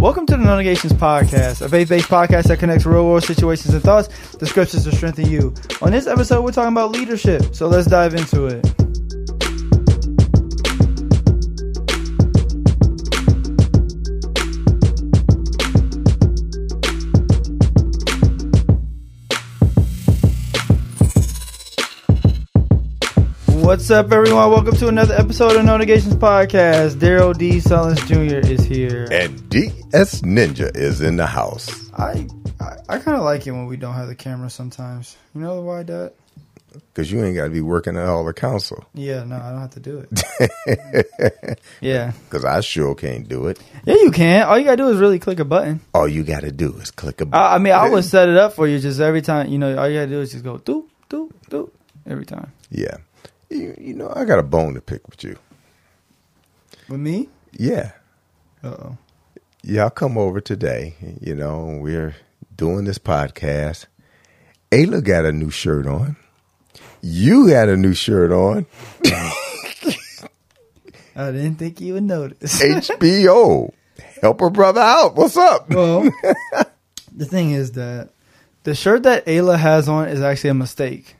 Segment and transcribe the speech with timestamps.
[0.00, 4.08] Welcome to the No Negations Podcast, a faith-based podcast that connects real-world situations and thoughts,
[4.36, 5.52] the scriptures to strengthen you.
[5.82, 8.79] On this episode, we're talking about leadership, so let's dive into it.
[23.70, 24.50] What's up, everyone?
[24.50, 26.98] Welcome to another episode of No Negations Podcast.
[26.98, 27.58] Darrell D.
[27.58, 28.44] Sullins Jr.
[28.50, 29.06] is here.
[29.12, 31.88] And DS Ninja is in the house.
[31.96, 32.26] I
[32.58, 35.16] I, I kind of like it when we don't have the camera sometimes.
[35.36, 36.14] You know why, Dad?
[36.72, 38.84] Because you ain't got to be working at all the council.
[38.92, 41.60] Yeah, no, I don't have to do it.
[41.80, 42.10] yeah.
[42.24, 43.60] Because I sure can't do it.
[43.84, 44.48] Yeah, you can.
[44.48, 45.80] All you gotta do is really click a button.
[45.94, 47.40] All you got to do is click a button.
[47.40, 49.48] I, I mean, I would set it up for you just every time.
[49.48, 51.70] You know, all you gotta do is just go do do do
[52.04, 52.52] every time.
[52.68, 52.96] Yeah.
[53.50, 55.36] You, you know, I got a bone to pick with you.
[56.88, 57.28] With me?
[57.52, 57.90] Yeah.
[58.62, 58.98] Uh oh.
[59.62, 60.94] Y'all come over today.
[61.20, 62.14] You know, we're
[62.54, 63.86] doing this podcast.
[64.70, 66.16] Ayla got a new shirt on.
[67.02, 68.66] You got a new shirt on.
[71.16, 72.62] I didn't think you would notice.
[72.88, 73.72] HBO.
[74.22, 75.16] Help her brother out.
[75.16, 75.68] What's up?
[75.70, 76.02] well,
[77.14, 78.10] the thing is that
[78.62, 81.16] the shirt that Ayla has on is actually a mistake.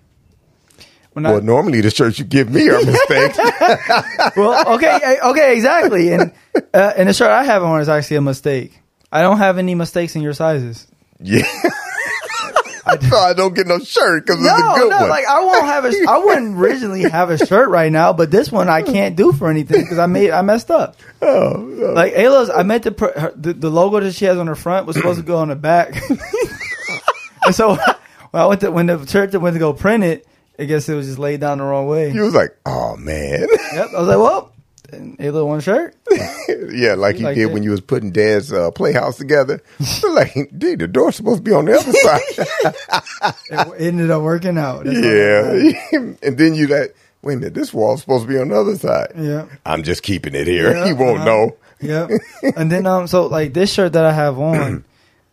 [1.13, 3.39] When I- Well, normally the shirts you give me are mistakes.
[4.37, 6.13] well, okay, eh, okay, exactly.
[6.13, 6.33] And
[6.73, 8.81] uh, and the shirt I have on is actually a mistake.
[9.13, 10.87] I don't have any mistakes in your sizes.
[11.19, 11.43] yeah.
[13.09, 15.09] so I don't get no shirt because No, it's a good no, one.
[15.09, 15.93] like I won't have a.
[16.09, 19.51] I wouldn't originally have a shirt right now, but this one I can't do for
[19.51, 20.97] anything because I made I messed up.
[21.23, 24.47] oh, Like Ayla's, I meant to put her, the, the logo that she has on
[24.47, 26.01] her front was supposed to go on the back,
[27.45, 27.71] and so
[28.31, 30.27] when I went to when the church went to go print it,
[30.61, 32.13] I guess it was just laid down the wrong way.
[32.13, 34.53] you was like, oh man, Yep, I was like, well,
[34.93, 35.95] Ayla one shirt.
[36.73, 37.53] yeah, like you Like did that.
[37.55, 39.63] when you was putting Dad's uh, playhouse together.
[40.11, 43.35] Like, dude, the door's supposed to be on the other side.
[43.79, 44.85] It ended up working out.
[44.85, 48.49] That's yeah, and then you like, wait a minute, this wall's supposed to be on
[48.49, 49.13] the other side.
[49.17, 49.47] Yeah.
[49.65, 50.73] I'm just keeping it here.
[50.73, 51.25] Yeah, he won't uh-huh.
[51.25, 51.57] know.
[51.81, 52.11] Yep.
[52.57, 54.85] and then um, so like this shirt that I have on,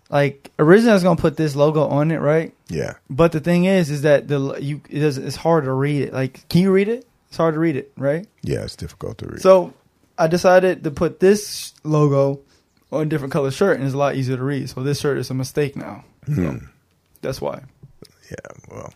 [0.10, 2.54] like originally I was gonna put this logo on it, right?
[2.70, 6.04] Yeah, But the thing is, is that the you it does it's hard to read
[6.04, 6.14] it.
[6.14, 7.08] Like, can you read it?
[7.28, 8.26] It's hard to read it, right?
[8.42, 9.42] yeah, it's difficult to read.
[9.42, 9.74] So
[10.18, 12.40] I decided to put this logo
[12.92, 14.70] on a different color shirt, and it's a lot easier to read.
[14.70, 16.06] So this shirt is a mistake now.
[16.28, 16.66] So hmm.
[17.22, 17.64] that's why.
[18.30, 18.36] yeah,
[18.70, 18.94] well.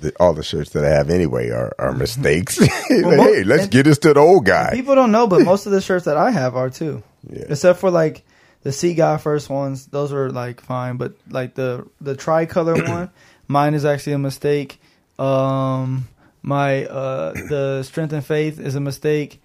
[0.00, 1.98] The, all the shirts that I have anyway are, are mm-hmm.
[1.98, 2.60] mistakes.
[2.60, 4.70] Well, Like, mo- hey, let's get this to the old guy.
[4.72, 7.02] People don't know, but most of the shirts that I have are too.
[7.28, 7.46] Yeah.
[7.48, 8.22] Except for like
[8.62, 10.96] the Sea Guy first ones, those are like fine.
[10.96, 13.10] But like the the tricolor one,
[13.46, 14.80] mine is actually a mistake.
[15.18, 16.08] Um,
[16.42, 19.42] my uh the Strength and Faith is a mistake.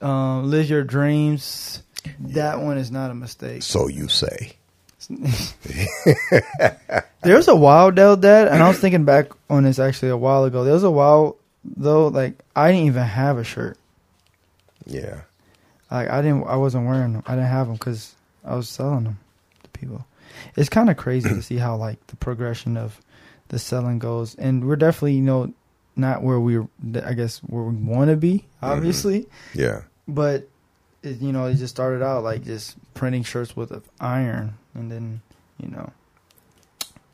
[0.00, 1.82] Um, Live Your Dreams,
[2.20, 3.62] that one is not a mistake.
[3.62, 4.52] So you say.
[7.22, 10.44] There's a while though that, and I was thinking back on this actually a while
[10.44, 10.64] ago.
[10.64, 13.78] There was a while though, like I didn't even have a shirt.
[14.84, 15.20] Yeah.
[15.90, 17.22] Like I didn't, I wasn't wearing them.
[17.26, 18.15] I didn't have them because
[18.46, 19.18] I was selling them
[19.62, 20.06] to people.
[20.56, 23.00] It's kind of crazy to see how like the progression of
[23.48, 25.52] the selling goes, and we're definitely you know
[25.94, 26.58] not where we,
[27.02, 28.64] I guess where we want to be, mm-hmm.
[28.66, 29.82] obviously, Yeah.
[30.06, 30.46] but
[31.02, 35.20] it, you know it just started out like just printing shirts with iron, and then
[35.58, 35.90] you know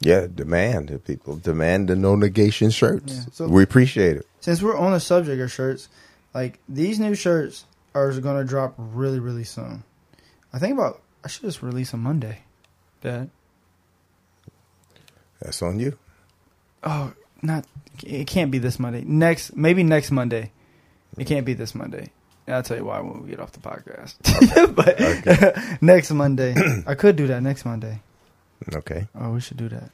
[0.01, 0.89] Yeah, demand.
[0.89, 3.15] The people demand the no negation shirts.
[3.15, 4.27] Yeah, so- we appreciate it.
[4.41, 5.89] since we're on the subject of shirts,
[6.35, 9.85] like these new shirts are going to drop really, really soon.
[10.53, 12.39] I think about I should just release on Monday.
[13.01, 13.31] Dad.
[15.41, 15.99] That's on you.
[16.85, 17.13] Oh,
[17.43, 17.67] not
[18.05, 19.03] it can't be this Monday.
[19.05, 20.53] Next, maybe next Monday.
[21.19, 22.11] It can't be this Monday.
[22.47, 24.17] And I'll tell you why when we get off the podcast.
[24.75, 26.55] but next Monday,
[26.87, 28.01] I could do that next Monday.
[28.75, 29.07] Okay.
[29.15, 29.91] Oh, we should do that.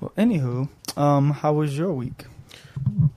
[0.00, 2.24] Well, anywho, um, how was your week?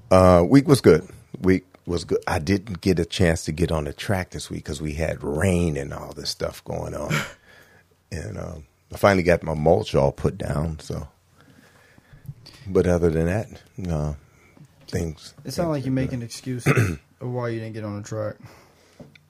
[0.10, 1.08] Uh, week was good.
[1.42, 2.20] Week was good.
[2.28, 5.24] I didn't get a chance to get on the track this week because we had
[5.24, 7.14] rain and all this stuff going on.
[8.12, 10.80] and um, I finally got my mulch all put down.
[10.80, 11.08] So,
[12.68, 14.18] but other than that, no
[14.88, 15.34] things.
[15.46, 18.36] It sounds like you're making excuses of why you didn't get on the track.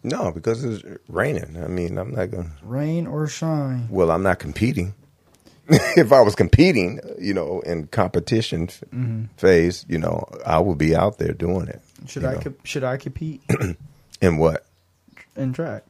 [0.03, 1.61] No, because it's raining.
[1.61, 2.45] I mean, I'm not going.
[2.45, 3.87] to Rain or shine.
[3.89, 4.93] Well, I'm not competing.
[5.69, 8.83] if I was competing, you know, in competition f-
[9.37, 11.81] phase, you know, I would be out there doing it.
[12.05, 12.39] Should I know.
[12.39, 13.41] co- should I compete
[14.21, 14.65] in what?
[15.35, 15.83] in track?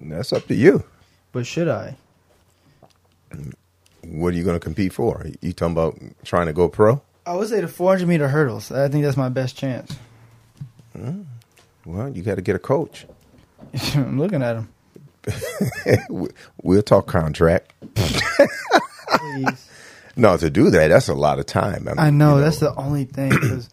[0.00, 0.84] That's up to you.
[1.32, 1.96] But should I?
[4.04, 5.26] What are you going to compete for?
[5.40, 7.02] You talking about trying to go pro?
[7.26, 8.72] I would say the 400 meter hurdles.
[8.72, 9.96] I think that's my best chance.
[10.96, 11.26] Mm.
[11.84, 13.06] Well, you got to get a coach.
[13.94, 14.68] I'm looking at him.
[16.62, 17.72] we'll talk contract.
[17.94, 19.68] Please.
[20.16, 21.84] No, to do that, that's a lot of time.
[21.84, 23.68] mean, I know, you that's the only thing because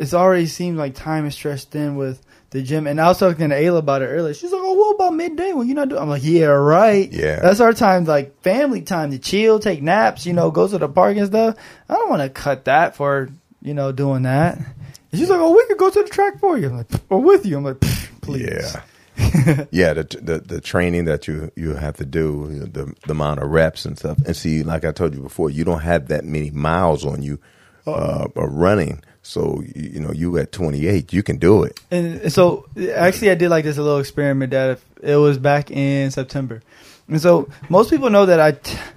[0.00, 2.86] it's already seems like time is stretched in with the gym.
[2.86, 4.32] And I was talking to Ayla about it earlier.
[4.32, 7.10] She's like, "Oh, what about midday when you're not doing?" I'm like, "Yeah, right.
[7.12, 7.40] Yeah.
[7.40, 10.88] that's our time, like family time to chill, take naps, you know, go to the
[10.88, 11.56] park and stuff.
[11.88, 13.28] I don't want to cut that for
[13.62, 16.56] you know doing that." And she's like, "Oh, we could go to the track for
[16.56, 17.80] you, I'm like, or with you." I'm like,
[18.22, 18.82] "Please." Yeah.
[19.70, 23.50] yeah, the, the the training that you you have to do, the the amount of
[23.50, 26.50] reps and stuff, and see, like I told you before, you don't have that many
[26.50, 27.38] miles on you
[27.86, 29.02] uh, uh, running.
[29.22, 31.78] So you, you know, you at 28, you can do it.
[31.90, 35.70] And so actually, I did like this a little experiment that if it was back
[35.70, 36.62] in September,
[37.08, 38.52] and so most people know that I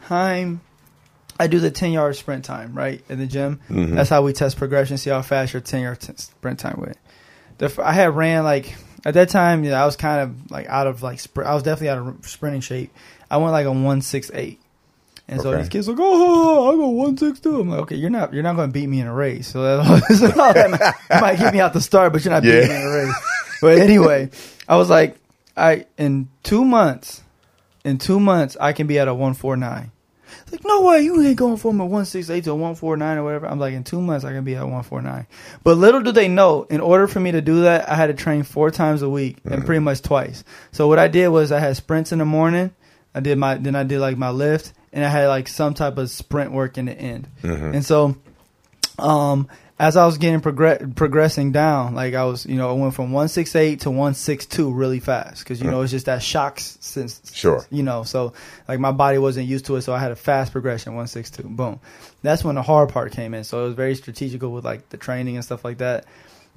[0.08, 0.62] time.
[1.40, 3.60] I do the 10 yard sprint time, right, in the gym.
[3.68, 3.96] Mhm.
[3.96, 6.98] That's how we test progression, see how fast your 10 yard t- sprint time went.
[7.58, 10.86] The, I had ran like, at that time, yeah, I was kind of like out
[10.86, 12.94] of like, I was definitely out of sprinting shape.
[13.32, 14.60] I went like a 168.
[15.28, 15.60] And so Okay.
[15.62, 17.60] these kids like, oh, oh, oh, oh, I go 162.
[17.62, 19.48] I'm like, okay, you're not, you're not going to beat me in a race.
[19.54, 22.44] So that, so that might, you might get me out the start, but you're not
[22.44, 23.16] beating me in a race.
[23.62, 24.30] But anyway,
[24.68, 25.18] I was like,
[25.56, 27.22] I, in two months,
[27.86, 29.92] in two months, I can be at a 149.
[30.42, 33.48] It's like, no way, you ain't going from a 168 to a 149 or whatever.
[33.48, 35.28] I'm like, in two months, I can be at 149.
[35.64, 38.14] But little do they know, in order for me to do that, I had to
[38.14, 39.66] train four times a week and mm.
[39.66, 40.44] pretty much twice.
[40.72, 42.74] So what I did was I had sprints in the morning.
[43.16, 45.98] I did my, then I did like my lift and I had like some type
[45.98, 47.28] of sprint work in the end.
[47.42, 47.74] Mhm.
[47.76, 48.16] And so,
[49.00, 49.48] um,
[49.80, 53.12] as I was getting progress progressing down, like I was, you know, I went from
[53.12, 57.66] 168 to 162 really fast because you know it's just that shocks since Sure.
[57.72, 58.34] you know, so
[58.68, 61.44] like my body wasn't used to it, so I had a fast progression 162.
[61.50, 61.80] Boom,
[62.22, 63.44] that's when the hard part came in.
[63.44, 66.06] So it was very strategical with like the training and stuff like that.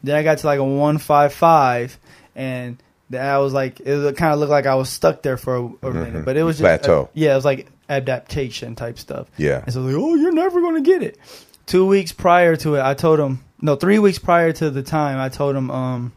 [0.04, 1.98] Then I got to like a 155,
[2.36, 2.76] and
[3.11, 5.64] then I was like, it kind of looked like I was stuck there for a,
[5.64, 5.94] a Mhm.
[5.94, 7.08] minute, but it was just Plateau.
[7.14, 9.29] yeah, it was like adaptation type stuff.
[9.37, 9.62] Yeah.
[9.64, 11.19] And so like, oh, you're never going to get it.
[11.67, 15.19] Two weeks prior to it, I told him, no, three weeks prior to the time,
[15.19, 16.12] I told him, um,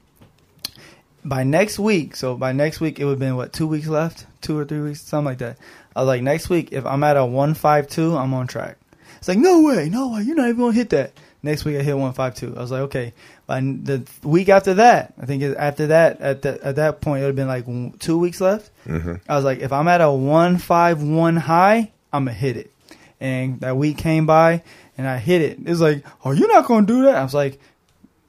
[1.23, 4.25] by next week, so by next week, it would have been what, two weeks left?
[4.41, 5.01] Two or three weeks?
[5.01, 5.57] Something like that.
[5.95, 8.77] I was like, next week, if I'm at a 152, I'm on track.
[9.17, 11.11] It's like, no way, no way, you're not even going to hit that.
[11.43, 12.57] Next week, I hit 152.
[12.57, 13.13] I was like, okay.
[13.49, 17.25] By the week after that, I think after that, at, the, at that point, it
[17.25, 18.69] would have been like two weeks left.
[18.85, 22.57] hmm I was like, if I'm at a one five one high, I'm gonna hit
[22.57, 22.71] it.
[23.19, 24.61] And that week came by,
[24.99, 25.57] and I hit it.
[25.65, 27.15] It's like, oh, you're not gonna do that.
[27.15, 27.59] I was like,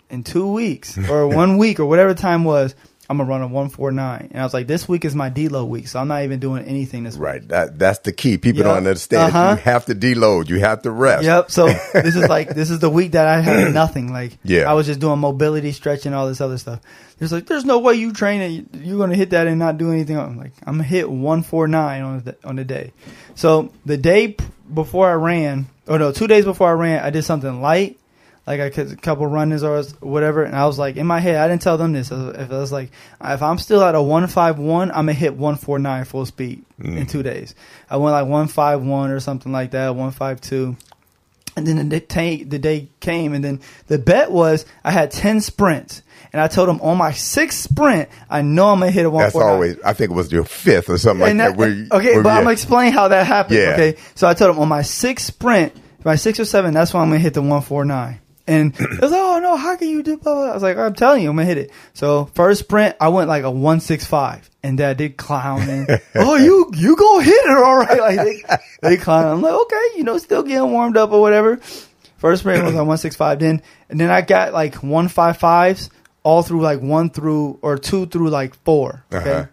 [0.09, 2.75] in two weeks or one week or whatever time was,
[3.11, 4.29] I'm gonna run a one four nine.
[4.31, 6.65] And I was like, this week is my deload week, so I'm not even doing
[6.65, 7.23] anything this week.
[7.25, 7.49] Right.
[7.49, 8.39] That that's the key.
[8.39, 8.67] People Yep.
[8.69, 9.35] don't understand.
[9.35, 9.51] Uh-huh.
[9.59, 10.49] You have to deload.
[10.49, 11.25] You have to rest.
[11.25, 11.51] Yep.
[11.51, 14.13] So this is like this is the week that I had nothing.
[14.13, 14.71] Like Yeah.
[14.71, 16.81] I was just doing mobility, stretching, all this other stuff.
[17.19, 18.41] There's like there's no way you train
[18.73, 18.81] it.
[18.81, 20.17] You're gonna hit that and not do anything.
[20.19, 22.93] I'm like I'm gonna hit one four nine on the on the day.
[23.35, 24.37] So the day
[24.73, 27.99] before I ran, or no, two days before I ran, I did something light.
[28.51, 31.37] Like I could a couple run-ins or whatever, and I was like in my head.
[31.37, 32.11] I didn't tell them this.
[32.11, 32.91] I was, if I was like,
[33.25, 36.27] if I'm still at a one five one, I'm gonna hit one four nine full
[36.27, 37.09] speed in Mm.
[37.09, 37.55] two days.
[37.89, 40.77] I went like one five one or something like that, one five two.
[41.57, 45.41] And then the day, the day came, and then the bet was I had ten
[45.41, 46.03] sprints,
[46.33, 49.23] and I told him on my sixth sprint, I know I'm gonna hit a one.
[49.25, 49.77] That's always.
[49.85, 51.51] I think it was your fifth or something like that.
[51.51, 51.69] that- where
[52.01, 53.59] okay, where but I'm gonna explain how that happened.
[53.59, 53.75] Yeah.
[53.75, 55.73] Okay, so I told him on my sixth sprint,
[56.05, 58.20] my six or seven, that's when I'm gonna hit the one four nine.
[58.51, 60.17] And it was like, oh no, how can you do?
[60.17, 60.51] Blah, blah.
[60.51, 61.71] I was like, I'm telling you, I'm gonna hit it.
[61.95, 65.69] So first sprint, I went like a one six five, and Dad did clown.
[65.69, 68.01] And, oh, you you gonna hit it all right?
[68.01, 68.43] Like they,
[68.83, 69.27] they clown.
[69.27, 71.61] I'm like, okay, you know, still getting warmed up or whatever.
[72.17, 73.39] First sprint was on one six five.
[73.39, 75.89] Then and then I got like one five fives
[76.25, 79.05] all through like one through or two through like four.
[79.13, 79.31] Okay.
[79.31, 79.47] Uh-huh.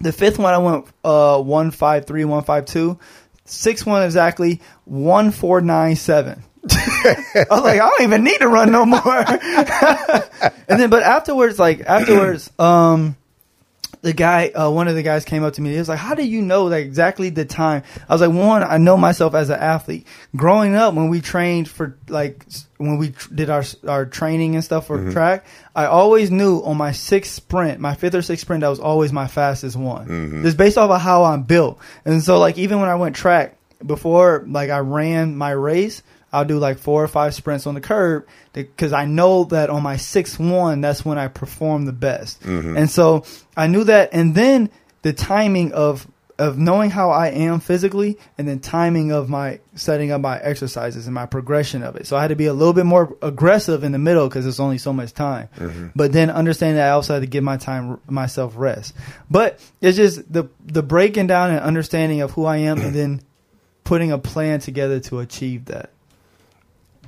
[0.00, 2.96] The fifth one I went uh one five three, one five two.
[3.44, 6.44] Sixth one exactly one four nine seven.
[6.68, 9.00] I was like, I don't even need to run no more.
[10.68, 13.16] and then but afterwards, like afterwards, um
[14.02, 15.72] the guy, uh, one of the guys came up to me.
[15.72, 18.62] He was like, "How do you know like exactly the time?" I was like, "One,
[18.62, 20.06] I know myself as an athlete.
[20.34, 22.46] Growing up, when we trained for like
[22.78, 25.44] when we tr- did our our training and stuff for track,
[25.76, 29.12] I always knew on my sixth sprint, my fifth or sixth sprint, that was always
[29.12, 30.06] my fastest one.
[30.08, 30.42] Mhm.
[30.44, 31.78] Just based off of how I'm built.
[32.06, 36.02] And so, like even when I went track before, like I ran my race,
[36.32, 39.82] I'll do like four or five sprints on the curb because I know that on
[39.82, 42.42] my sixth one, that's when I perform the best.
[42.42, 42.76] Mhm.
[42.78, 43.24] And so
[43.56, 44.10] I knew that.
[44.12, 44.70] And then
[45.02, 46.06] the timing of
[46.38, 51.04] of knowing how I am physically and then timing of my setting up my exercises
[51.04, 52.06] and my progression of it.
[52.06, 54.58] So I had to be a little bit more aggressive in the middle because there's
[54.58, 55.50] only so much time.
[55.94, 58.94] But then understanding that I also had to give my time myself rest.
[59.30, 63.20] But it's just the the breaking down and understanding of who I am and then
[63.84, 65.90] putting a plan together to achieve that.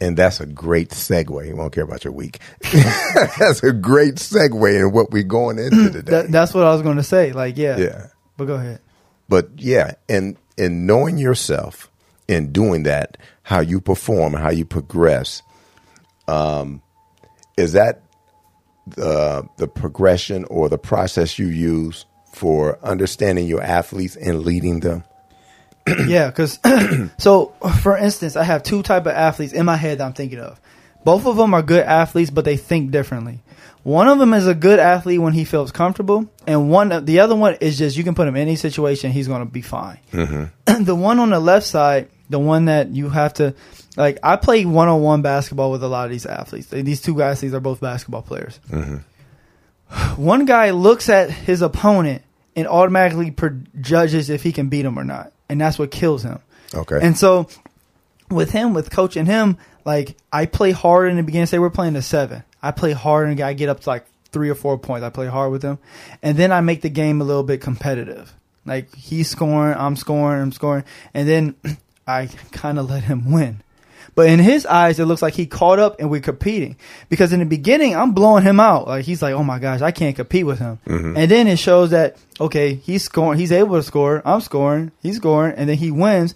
[0.01, 1.47] And that's a great segue.
[1.47, 2.41] You won't care about your week.
[2.73, 6.11] that's a great segue in what we're going into today.
[6.11, 7.33] that that's what I was going to say.
[7.33, 7.77] Like, yeah.
[7.77, 8.07] yeah.
[8.37, 8.81] But go ahead.
[9.29, 11.91] But yeah, and and knowing yourself
[12.29, 15.43] and doing that, how you perform, how you progress,
[16.29, 16.83] um,
[17.57, 18.03] is that
[18.87, 25.05] the the progression or the process you use for understanding your athletes and leading them?
[26.07, 26.59] yeah, because
[27.19, 30.39] so for instance, I have two type of athletes in my head that I'm thinking
[30.39, 30.61] of.
[31.05, 33.43] Both of them are good athletes, but they think differently.
[33.83, 37.35] One of them is a good athlete when he feels comfortable, and one the other
[37.35, 39.99] one is just you can put him in any situation, he's going to be fine.
[40.13, 40.85] Mm-hmm.
[40.85, 43.55] the one on the left side, the one that you have to
[43.97, 46.69] like, I play one on one basketball with a lot of these athletes.
[46.69, 48.59] These two guys, these are both basketball players.
[48.71, 48.97] Mm-hmm.
[50.23, 52.23] One guy looks at his opponent
[52.57, 56.41] and automatically prejudges if he can beat him or not, and that's what kills him.
[56.75, 56.99] Okay.
[57.01, 57.47] And so
[58.31, 61.47] with him, with coaching him, like I play hard in the beginning.
[61.47, 62.43] Say we're playing a seven.
[62.63, 65.05] I play hard and I get up to like three or four points.
[65.05, 65.79] I play hard with him,
[66.23, 68.33] and then I make the game a little bit competitive.
[68.65, 71.55] Like he's scoring, I'm scoring, I'm scoring, and then
[72.07, 73.63] I kind of let him win.
[74.15, 76.77] But in his eyes, it looks like he caught up and we're competing.
[77.09, 78.87] Because in the beginning, I'm blowing him out.
[78.87, 80.79] Like he's like, oh my gosh, I can't compete with him.
[80.87, 81.17] Mm-hmm.
[81.17, 84.23] And then it shows that okay, he's scoring, he's able to score.
[84.25, 86.35] I'm scoring, he's scoring, and then he wins.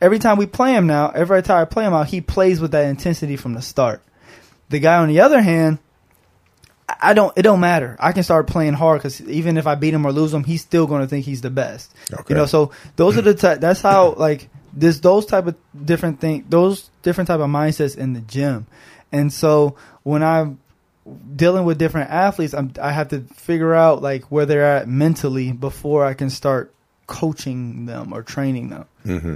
[0.00, 2.70] Every time we play him now, every time I play him out, he plays with
[2.70, 4.02] that intensity from the start.
[4.68, 5.78] The guy on the other hand,
[7.00, 7.36] I don't.
[7.36, 7.96] It don't matter.
[7.98, 10.62] I can start playing hard because even if I beat him or lose him, he's
[10.62, 11.92] still going to think he's the best.
[12.12, 12.24] Okay.
[12.30, 12.46] You know.
[12.46, 13.34] So those are the.
[13.34, 15.00] Ty- that's how like this.
[15.00, 16.44] Those type of different thing.
[16.48, 18.66] Those different type of mindsets in the gym,
[19.12, 20.58] and so when I'm
[21.36, 25.52] dealing with different athletes, I'm, I have to figure out like where they're at mentally
[25.52, 26.74] before I can start
[27.06, 28.84] coaching them or training them.
[29.02, 29.34] hmm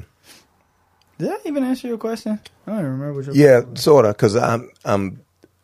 [1.19, 2.39] Did I even answer your question?
[2.67, 4.17] I don't even remember what your Yeah, sort of.
[4.17, 5.21] Because I'm I'm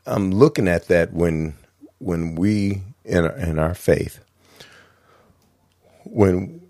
[0.07, 1.55] I'm looking at that when
[1.99, 4.21] when we in our, in our faith
[6.05, 6.61] when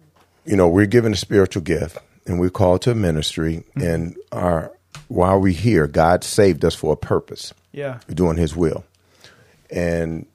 [0.45, 1.99] you know we're given a spiritual gift
[2.29, 3.83] and we're called to ministry mm-hmm.
[3.83, 4.71] and our
[5.09, 8.01] while we're here, God saved us for a purpose, Yeah.
[8.13, 8.85] doing His will,
[9.71, 10.27] and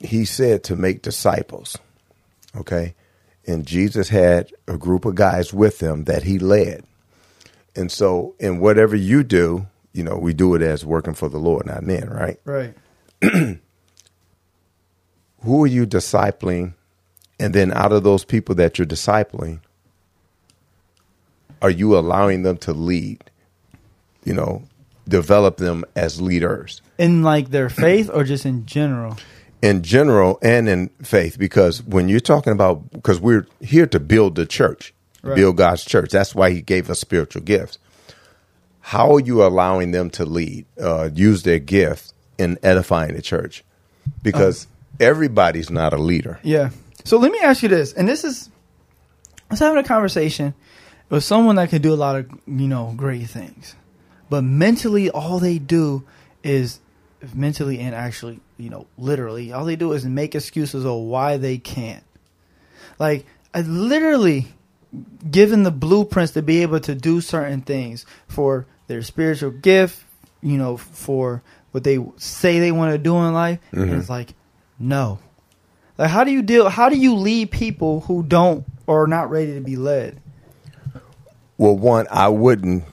[0.00, 1.78] He said to make disciples.
[2.56, 2.94] Okay,
[3.46, 6.84] and Jesus had a group of guys with him that He led.
[7.76, 11.38] And so, in whatever you do, you know, we do it as working for the
[11.38, 12.40] Lord, not men, right?
[12.44, 12.74] Right.
[15.44, 16.74] Who are you discipling?
[17.38, 19.60] And then out of those people that you're discipling,
[21.62, 23.22] are you allowing them to lead?
[24.24, 24.62] You know,
[25.08, 29.16] develop them as leaders In like their faith or just in general?
[29.60, 34.36] in general and in faith because when you're talking about because we're here to build
[34.36, 35.34] the church Right.
[35.34, 37.76] build god's church that's why he gave us spiritual gifts
[38.80, 43.64] how are you allowing them to lead uh, use their gift in edifying the church
[44.22, 44.68] because
[45.00, 46.70] everybody's not a leader Yeah.
[47.04, 48.48] So let me ask you this, and this is
[49.50, 50.54] I was having a conversation
[51.10, 53.74] with someone that can do a lot of you know great things,
[54.30, 56.04] but mentally all they do
[56.42, 56.80] is
[57.34, 61.58] mentally and actually you know literally all they do is make excuses of why they
[61.58, 62.04] can't.
[62.98, 64.48] Like I literally
[65.30, 70.02] given the blueprints to be able to do certain things for their spiritual gift,
[70.42, 73.58] you know, for what they say they want to do in life.
[73.72, 73.98] And mm-hmm.
[73.98, 74.34] it's like,
[74.78, 75.18] no.
[75.96, 76.68] Like, how do you deal?
[76.68, 80.20] How do you lead people who don't or are not ready to be led?
[81.58, 82.84] Well one i wouldn't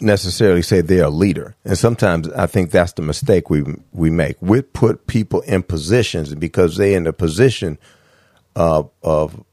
[0.00, 3.62] necessarily say they're a leader and sometimes i think that's the mistake we
[3.92, 7.78] we make we put people in positions because they're in a position
[8.56, 9.44] uh, of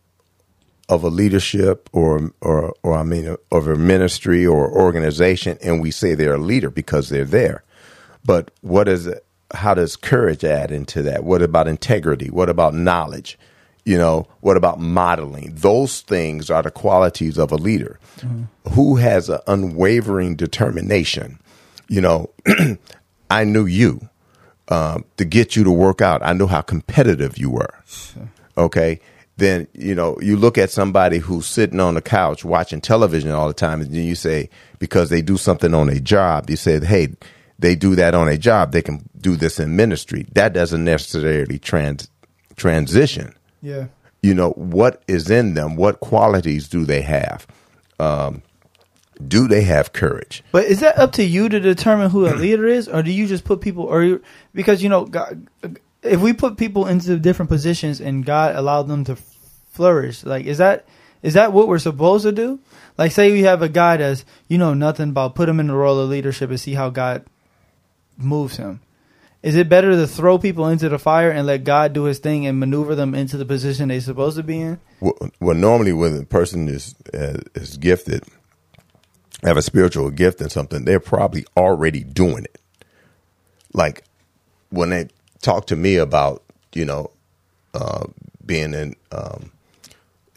[0.89, 5.91] of a leadership or or or I mean of a ministry or organization, and we
[5.91, 7.63] say they're a leader because they're there.
[8.25, 9.09] But what is?
[9.53, 11.23] How does courage add into that?
[11.23, 12.29] What about integrity?
[12.29, 13.37] What about knowledge?
[13.88, 15.56] You know, what about modeling?
[15.56, 18.01] Those things are the qualities of a leader
[18.74, 21.39] who has an unwavering determination.
[21.88, 22.29] You know,
[23.32, 24.01] I knew you
[24.67, 26.22] um, to get you to work out.
[26.22, 27.74] I knew how competitive you were.
[28.58, 29.00] Okay.
[29.38, 33.48] Then, you know, you look at somebody who's sitting on the couch watching television all
[33.48, 36.84] the time, and then you say, because they do something on a job, you say,
[36.84, 37.15] hey,
[37.58, 40.25] they do that on a job, they can do this in ministry.
[40.34, 42.10] That doesn't necessarily trans
[42.58, 43.34] transition.
[43.61, 43.87] Yeah.
[44.21, 45.75] You know, what is in them?
[45.75, 47.47] What qualities do they have?
[47.99, 48.41] Um,
[49.25, 50.43] do they have courage?
[50.51, 53.27] But is that up to you to determine who a leader is, or do you
[53.27, 54.23] just put people, or you,
[54.53, 55.47] because you know, God,
[56.03, 59.15] if we put people into different positions and God allowed them to
[59.71, 60.85] flourish, like is that
[61.23, 62.59] is that what we're supposed to do?
[62.97, 65.75] Like, say we have a guy that's you know nothing about, put him in the
[65.75, 67.25] role of leadership and see how God
[68.17, 68.81] moves him.
[69.44, 72.48] Is it better to throw people into the fire and let God do His thing
[72.48, 74.79] and maneuver them into the position they're supposed to be in?
[75.00, 78.24] Well, well normally when a person is uh, is gifted,
[79.44, 82.60] have a spiritual gift in something, they're probably already doing it.
[83.74, 84.03] Like
[84.70, 85.10] when they
[85.41, 87.12] talk to me about, you know,
[87.74, 88.06] uh,
[88.46, 89.51] being in um,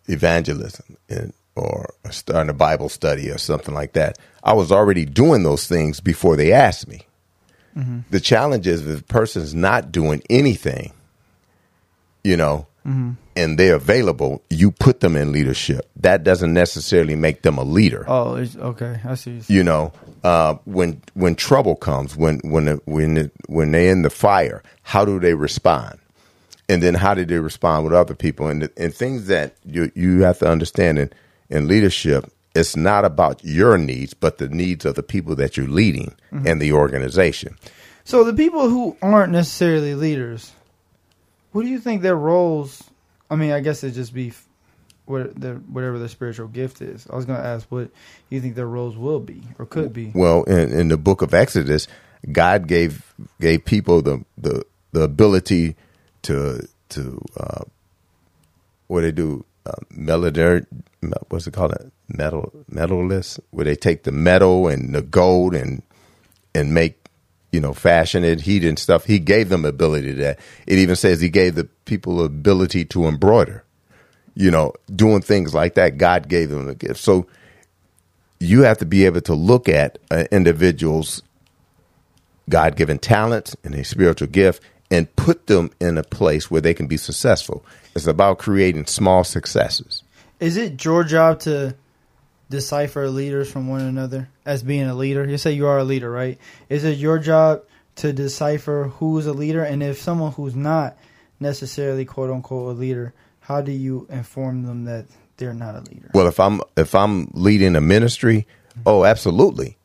[0.08, 5.42] evangelism and, or starting a Bible study or something like that, I was already doing
[5.42, 7.06] those things before they asked me.
[7.80, 7.98] Mm-hmm.
[8.10, 10.92] The challenge is if the person's not doing anything,
[12.22, 13.12] you know, mm-hmm.
[13.36, 15.90] and they're available, you put them in leadership.
[15.96, 18.04] That doesn't necessarily make them a leader.
[18.06, 19.40] Oh, okay, I see.
[19.48, 24.62] You know, uh, when when trouble comes, when when when when they're in the fire,
[24.82, 25.98] how do they respond?
[26.68, 28.48] And then how do they respond with other people?
[28.48, 31.10] And and things that you you have to understand in
[31.48, 35.68] in leadership it's not about your needs, but the needs of the people that you're
[35.68, 36.46] leading mm-hmm.
[36.46, 37.56] and the organization.
[38.04, 40.52] So the people who aren't necessarily leaders,
[41.52, 42.82] what do you think their roles?
[43.30, 44.32] I mean, I guess it just be
[45.04, 47.06] what their, whatever their spiritual gift is.
[47.10, 47.90] I was going to ask what
[48.30, 50.12] you think their roles will be or could be.
[50.14, 51.86] Well, in, in the book of Exodus,
[52.30, 55.76] God gave gave people the the, the ability
[56.22, 57.62] to to uh,
[58.88, 60.66] what they do uh, melody
[61.28, 61.74] what's it called
[62.16, 65.82] metal metallist where they take the metal and the gold and
[66.54, 67.08] and make
[67.52, 69.04] you know fashion it heat and stuff.
[69.04, 70.38] He gave them ability to that.
[70.66, 73.64] It even says he gave the people ability to embroider.
[74.34, 77.00] You know doing things like that god gave them the gift.
[77.00, 77.26] So
[78.38, 81.22] you have to be able to look at an individual's
[82.48, 86.86] god-given talents and a spiritual gift and put them in a place where they can
[86.86, 87.64] be successful.
[87.94, 90.02] It's about creating small successes.
[90.40, 91.76] Is it your job to
[92.50, 95.26] decipher leaders from one another as being a leader?
[95.26, 96.38] You say you are a leader, right?
[96.68, 97.62] Is it your job
[97.96, 100.96] to decipher who's a leader, and if someone who's not
[101.38, 106.10] necessarily quote unquote a leader, how do you inform them that they're not a leader?
[106.12, 108.46] Well, if I'm if I'm leading a ministry,
[108.84, 109.76] oh, absolutely.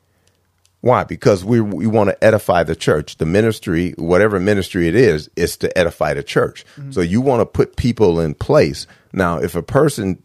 [0.81, 1.03] Why?
[1.03, 3.17] Because we we want to edify the church.
[3.17, 6.65] The ministry, whatever ministry it is, is to edify the church.
[6.77, 6.91] Mm-hmm.
[6.91, 8.85] So you want to put people in place.
[9.11, 10.19] Now, if a person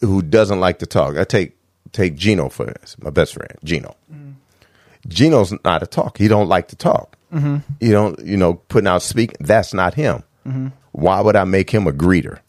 [0.00, 1.16] who doesn't like to talk.
[1.16, 1.56] I take
[1.92, 3.96] take Gino for this, my best friend, Gino.
[4.12, 4.32] Mm-hmm.
[5.08, 6.18] Gino's not a talk.
[6.18, 7.16] He don't like to talk.
[7.32, 7.56] Mm-hmm.
[7.80, 9.36] He don't, you know, putting out speak.
[9.38, 10.22] That's not him.
[10.46, 10.68] Mm-hmm.
[10.92, 12.40] Why would I make him a greeter?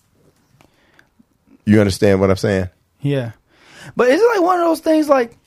[1.66, 2.70] You understand what I'm saying?
[3.02, 3.34] Yeah,
[3.96, 5.08] but is it like one of those things?
[5.10, 5.38] Like,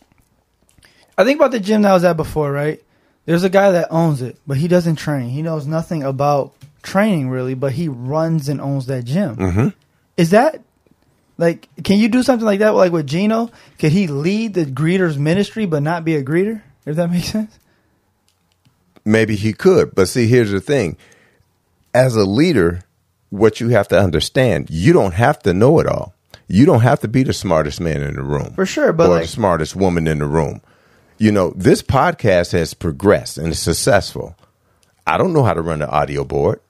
[1.17, 2.83] I think about the gym that I was at before, right?
[3.27, 5.29] There's a guy that owns it, but he doesn't train.
[5.29, 9.37] He knows nothing about training really, but he runs and owns that gym.
[9.37, 9.69] Mm-hmm.
[10.17, 10.63] Is that
[11.41, 13.51] like, can you do something like that, like with Gino?
[13.79, 16.61] Could he lead the greeters ministry but not be a greeter?
[16.85, 17.59] If that makes sense.
[19.07, 20.99] Maybe he could, but see, here's the thing:
[21.95, 22.83] as a leader,
[23.31, 26.15] what you have to understand, you don't have to know it all.
[26.47, 29.15] You don't have to be the smartest man in the room, for sure, but or
[29.15, 30.61] like, the smartest woman in the room.
[31.17, 34.37] You know, this podcast has progressed and is successful.
[35.07, 36.61] I don't know how to run an audio board,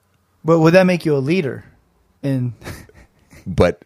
[0.45, 1.65] but would that make you a leader?
[2.23, 2.53] In
[3.45, 3.83] but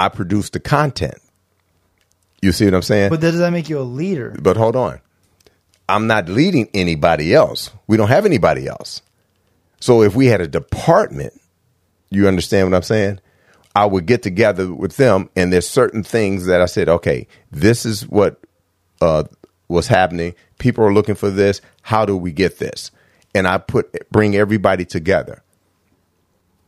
[0.00, 1.18] I produce the content.
[2.40, 3.10] You see what I'm saying?
[3.10, 4.34] But does that make you a leader?
[4.40, 4.98] But hold on.
[5.90, 7.70] I'm not leading anybody else.
[7.86, 9.02] We don't have anybody else.
[9.78, 11.38] So if we had a department,
[12.08, 13.20] you understand what I'm saying?
[13.76, 17.84] I would get together with them, and there's certain things that I said, okay, this
[17.84, 18.40] is what
[19.02, 19.24] uh,
[19.68, 20.34] was happening.
[20.58, 21.60] People are looking for this.
[21.82, 22.90] How do we get this?
[23.34, 25.42] And I put bring everybody together,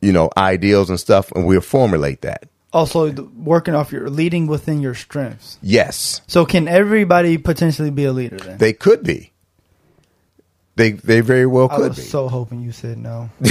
[0.03, 4.81] you know, ideals and stuff, and we'll formulate that also working off your leading within
[4.81, 5.59] your strengths.
[5.63, 6.23] Yes.
[6.27, 8.59] So can everybody potentially be a leader then?
[8.59, 9.33] They could be.
[10.75, 12.03] They they very well could I was be.
[12.03, 13.29] So hoping you said no.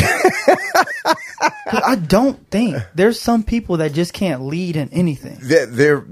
[1.72, 5.38] I don't think there's some people that just can't lead in anything.
[5.42, 6.06] They're, they're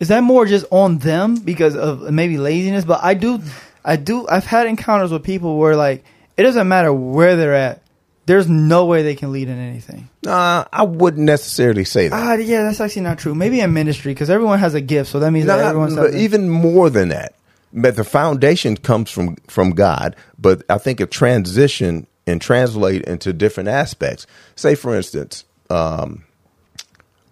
[0.00, 2.84] is that more just on them because of maybe laziness?
[2.84, 3.40] But I do,
[3.84, 4.26] I do.
[4.26, 6.04] I've had encounters with people where like
[6.36, 7.82] it doesn't matter where they're at
[8.26, 10.08] there's no way they can lead in anything.
[10.26, 12.16] Uh, I wouldn't necessarily say that.
[12.16, 13.34] Ah, yeah, that's actually not true.
[13.34, 16.48] Maybe in ministry because everyone has a gift, so that means no, that everyone's even
[16.48, 17.34] more than that.
[17.72, 20.16] But the foundation comes from from God.
[20.38, 24.26] But I think it transition and translate into different aspects.
[24.56, 26.24] Say, for instance, um,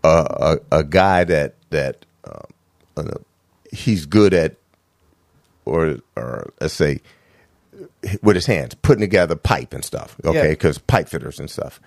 [0.04, 2.44] a, a a guy that that um,
[2.96, 3.18] uh,
[3.70, 4.56] he's good at,
[5.64, 7.00] or or let's say
[8.22, 10.16] with his hands putting together pipe and stuff.
[10.24, 10.48] Okay, Yeah.
[10.48, 11.80] because pipe fitters and stuff.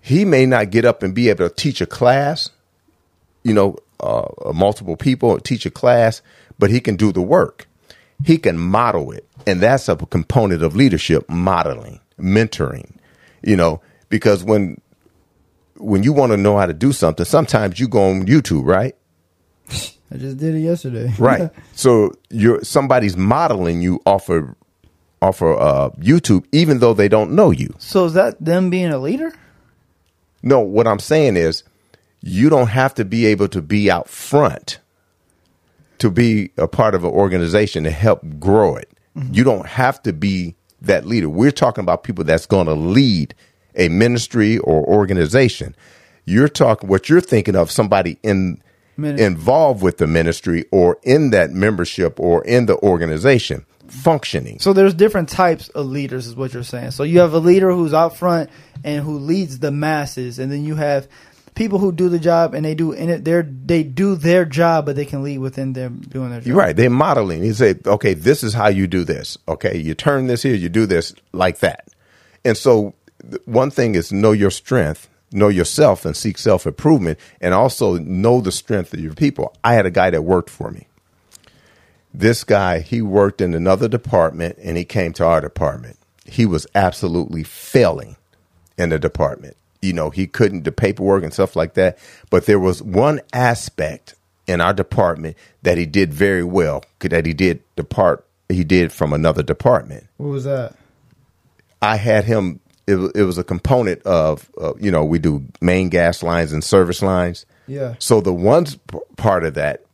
[0.00, 2.50] He may not get up and be able to teach a class,
[3.42, 6.20] you know, uh, multiple people teach a class,
[6.58, 7.66] but he can do the work.
[8.24, 12.92] He can model it, and that's a component of leadership: modeling, mentoring.
[13.42, 14.80] You know, because when
[15.76, 18.94] when you want to know how to do something, sometimes you go on YouTube, right?
[20.12, 21.12] I just did it yesterday.
[21.18, 21.50] Right.
[21.74, 24.54] so you're somebody's modeling you off of
[25.24, 27.74] off of uh, YouTube, even though they don't know you.
[27.78, 29.32] so is that them being a leader?
[30.42, 31.62] No, what I'm saying is
[32.20, 34.78] you don't have to be able to be out front
[35.98, 38.90] to be a part of an organization to help grow it.
[39.30, 41.28] You don't have to be that leader.
[41.28, 43.32] We're talking about people that's going to lead
[43.76, 45.76] a ministry or organization.
[46.24, 48.60] You're talking what you're thinking of somebody in
[48.96, 54.58] Min- involved with the ministry or in that membership or in the organization functioning.
[54.58, 56.92] So there's different types of leaders, is what you're saying.
[56.92, 58.50] So you have a leader who's out front
[58.82, 61.08] and who leads the masses, and then you have
[61.54, 63.24] people who do the job and they do in it.
[63.24, 66.46] They they do their job, but they can lead within them doing their job.
[66.46, 66.76] You're right.
[66.76, 67.44] They're modeling.
[67.44, 69.38] You say, okay, this is how you do this.
[69.48, 71.88] Okay, you turn this here, you do this like that.
[72.44, 72.94] And so,
[73.46, 78.40] one thing is know your strength, know yourself, and seek self improvement, and also know
[78.40, 79.56] the strength of your people.
[79.64, 80.86] I had a guy that worked for me.
[82.16, 85.98] This guy, he worked in another department, and he came to our department.
[86.24, 88.16] He was absolutely failing
[88.78, 89.56] in the department.
[89.82, 91.98] You know, he couldn't do paperwork and stuff like that.
[92.30, 94.14] But there was one aspect
[94.46, 99.12] in our department that he did very well, that he did depart, he did from
[99.12, 100.06] another department.
[100.16, 100.76] What was that?
[101.82, 102.60] I had him.
[102.86, 106.62] It, it was a component of, uh, you know, we do main gas lines and
[106.62, 107.44] service lines.
[107.66, 107.94] Yeah.
[107.98, 108.66] So the one
[109.16, 109.84] part of that,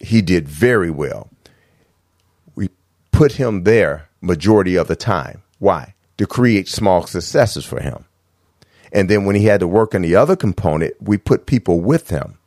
[0.00, 1.28] he did very well.
[3.18, 5.42] Put him there majority of the time.
[5.58, 5.94] Why?
[6.18, 8.04] To create small successes for him.
[8.92, 12.10] And then when he had to work on the other component, we put people with
[12.10, 12.38] him.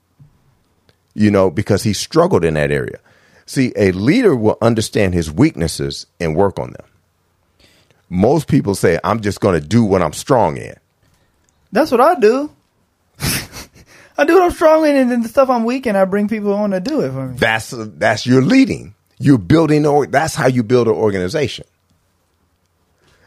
[1.14, 3.00] You know, because he struggled in that area.
[3.46, 6.88] See, a leader will understand his weaknesses and work on them.
[8.10, 10.76] Most people say, I'm just going to do what I'm strong in.
[11.74, 12.50] That's what I do.
[14.18, 16.30] I do what I'm strong in, and then the stuff I'm weak in, I bring
[16.30, 17.38] people on to do it for me.
[17.38, 18.96] That's that's your leading.
[19.22, 19.86] You're building.
[19.86, 21.66] Or that's how you build an organization.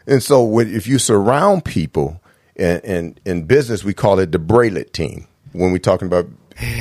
[0.07, 2.21] And so, if you surround people,
[2.55, 5.27] in, in in business, we call it the Braidlet team.
[5.51, 6.27] When we're talking about,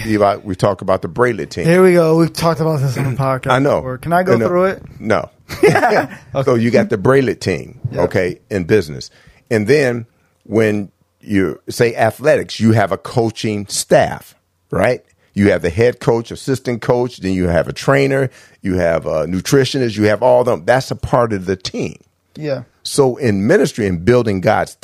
[0.06, 1.64] Eli, we talk about the Braidlet team.
[1.64, 2.16] Here we go.
[2.16, 3.50] We've talked about this on the podcast.
[3.50, 3.80] I know.
[3.80, 3.98] before.
[3.98, 4.46] Can I go know.
[4.46, 5.00] Uh, through it?
[5.00, 5.30] No.
[6.44, 9.10] So you got the Braidlet team, okay, in business.
[9.50, 10.06] And then
[10.44, 14.34] when you say athletics, you have a coaching staff,
[14.70, 15.04] right?
[15.34, 18.30] You have the head coach, assistant coach, then you have a trainer,
[18.62, 20.64] you have a nutritionist, you have all them.
[20.64, 21.96] That's a part of the team.
[22.36, 22.64] Yeah.
[22.84, 24.76] So in ministry and building God's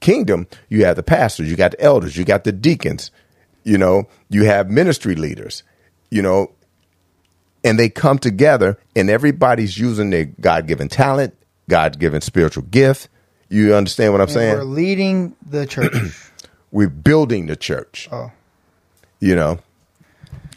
[0.00, 3.10] kingdom, you have the pastors, you got the elders, you got the deacons,
[3.64, 5.62] you know, you have ministry leaders,
[6.10, 6.52] you know,
[7.64, 11.34] and they come together and everybody's using their God given talent,
[11.68, 13.08] God given spiritual gift.
[13.48, 14.54] You understand what I'm And saying?
[14.56, 15.94] we're leading the church.
[16.72, 18.32] We're building the church, oh.
[19.20, 19.60] you know,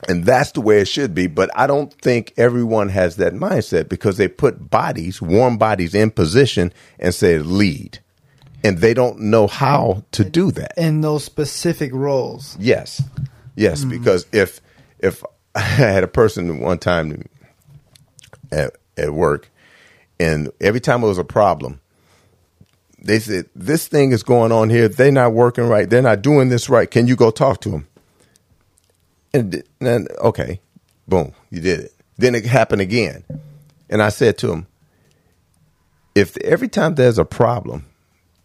[0.08, 1.28] and that's the way it should be.
[1.28, 6.12] But I don't think everyone has that mindset because they put bodies, warm bodies in
[6.12, 8.00] position and say lead.
[8.64, 10.74] And they don't know how to do that.
[10.78, 12.58] In those specific roles.
[12.60, 13.02] Yes,
[13.56, 13.84] yes.
[13.84, 13.90] Hmm.
[13.90, 14.62] Because if
[15.00, 15.24] if
[15.56, 17.26] I had a person one time
[18.52, 19.50] at at work,
[20.20, 21.80] and every time it was a problem,
[23.02, 24.90] they said this thing is going on here.
[24.90, 25.90] They're not working right.
[25.90, 26.90] They're not doing this right.
[26.90, 27.88] Can you go talk to them?
[29.34, 30.60] And then okay,
[31.08, 31.94] boom, you did it.
[32.18, 33.24] Then it happened again,
[33.90, 34.68] and I said to him,
[36.16, 37.86] if every time there's a problem.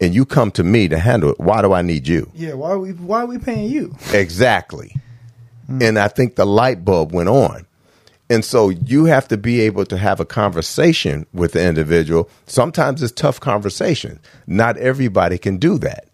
[0.01, 1.41] And you come to me to handle it.
[1.41, 2.31] Why do I need you?
[2.35, 2.55] Yeah.
[2.55, 2.91] Why are we?
[2.91, 3.97] Why are we paying you?
[4.13, 4.97] Exactly.
[5.67, 5.81] Hmm.
[5.81, 7.65] And I think the light bulb went on.
[8.29, 12.29] And so you have to be able to have a conversation with the individual.
[12.47, 14.19] Sometimes it's tough conversation.
[14.47, 16.09] Not everybody can do that.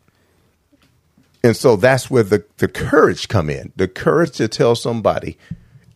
[1.43, 3.73] And so that's where the, the courage come in.
[3.77, 5.39] The courage to tell somebody,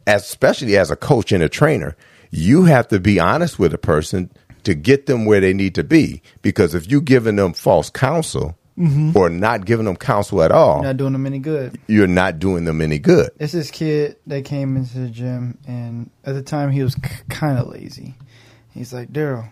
[0.07, 1.97] especially as a coach and a trainer,
[2.31, 4.31] you have to be honest with a person
[4.65, 6.23] to get them where they need to be.
[6.43, 9.17] Because if you're giving them false counsel mm-hmm.
[9.17, 11.79] or not giving them counsel at all, Not doing them any good.
[11.87, 13.31] you're not doing them any good.
[13.39, 17.11] It's this kid that came into the gym, and at the time he was k-
[17.29, 18.15] kind of lazy.
[18.73, 19.47] He's like, Darrell,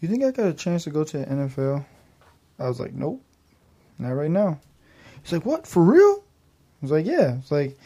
[0.00, 1.84] you think I got a chance to go to the NFL?
[2.58, 3.22] I was like, nope,
[3.98, 4.58] not right now.
[5.26, 6.22] He's like, what for real?
[6.22, 6.22] I
[6.82, 7.38] was like, yeah.
[7.38, 7.76] It's like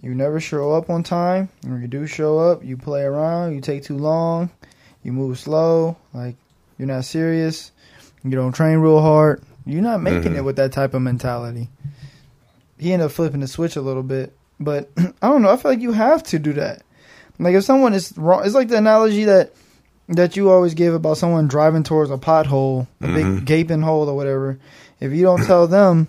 [0.00, 1.48] you never show up on time.
[1.64, 3.54] When you do show up, you play around.
[3.56, 4.50] You take too long.
[5.02, 5.96] You move slow.
[6.14, 6.36] Like
[6.78, 7.72] you're not serious.
[8.22, 9.42] You don't train real hard.
[9.66, 10.36] You're not making Mhm.
[10.36, 11.68] it with that type of mentality.
[12.78, 15.50] He ended up flipping the switch a little bit, but I don't know.
[15.50, 16.82] I feel like you have to do that.
[17.40, 19.52] Like if someone is wrong, it's like the analogy that
[20.08, 23.44] that you always give about someone driving towards a pothole, a big Mhm.
[23.44, 24.58] gaping hole or whatever.
[25.00, 26.08] If you don't tell them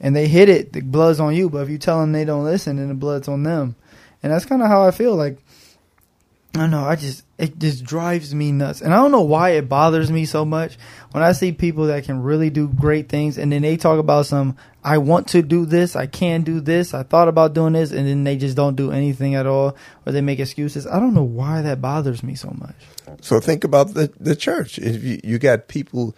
[0.00, 1.48] and they hit it, the blood's on you.
[1.48, 3.76] But if you tell them they don't listen, then the blood's on them.
[4.22, 5.14] And that's kind of how I feel.
[5.14, 5.38] Like
[6.56, 6.84] I don't know.
[6.84, 10.24] I just it just drives me nuts, and I don't know why it bothers me
[10.24, 10.78] so much
[11.10, 14.24] when I see people that can really do great things, and then they talk about
[14.24, 14.56] some.
[14.82, 15.96] I want to do this.
[15.96, 16.94] I can do this.
[16.94, 20.12] I thought about doing this, and then they just don't do anything at all, or
[20.12, 20.86] they make excuses.
[20.86, 22.76] I don't know why that bothers me so much.
[23.20, 24.78] So think about the the church.
[24.78, 26.16] If you, you got people,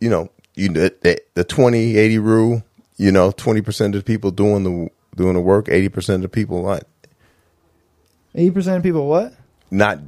[0.00, 2.64] you know, you the, the twenty eighty rule.
[2.96, 6.30] You know, twenty percent of the people doing the doing the work, eighty percent of
[6.30, 6.84] the people not
[8.34, 9.34] Eighty percent of people what?
[9.70, 9.98] not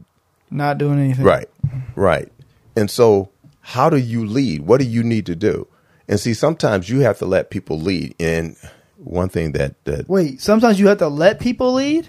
[0.50, 1.24] Not doing anything.
[1.24, 1.48] right,
[1.96, 2.30] right.
[2.76, 4.62] And so, how do you lead?
[4.62, 5.66] What do you need to do?
[6.08, 8.14] And see, sometimes you have to let people lead.
[8.20, 8.56] And
[8.96, 10.40] one thing that that Wait.
[10.40, 12.08] Sometimes you have to let people lead.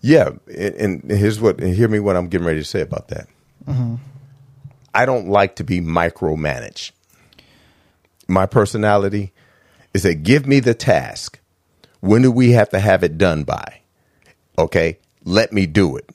[0.00, 3.08] Yeah, and, and here's what and hear me what I'm getting ready to say about
[3.08, 3.28] that.
[3.66, 3.96] Mm-hmm.
[4.94, 6.90] I don't like to be micromanaged.
[8.28, 9.32] My personality
[9.94, 11.38] is that give me the task.
[12.00, 13.80] When do we have to have it done by?
[14.58, 16.08] Okay, let me do it.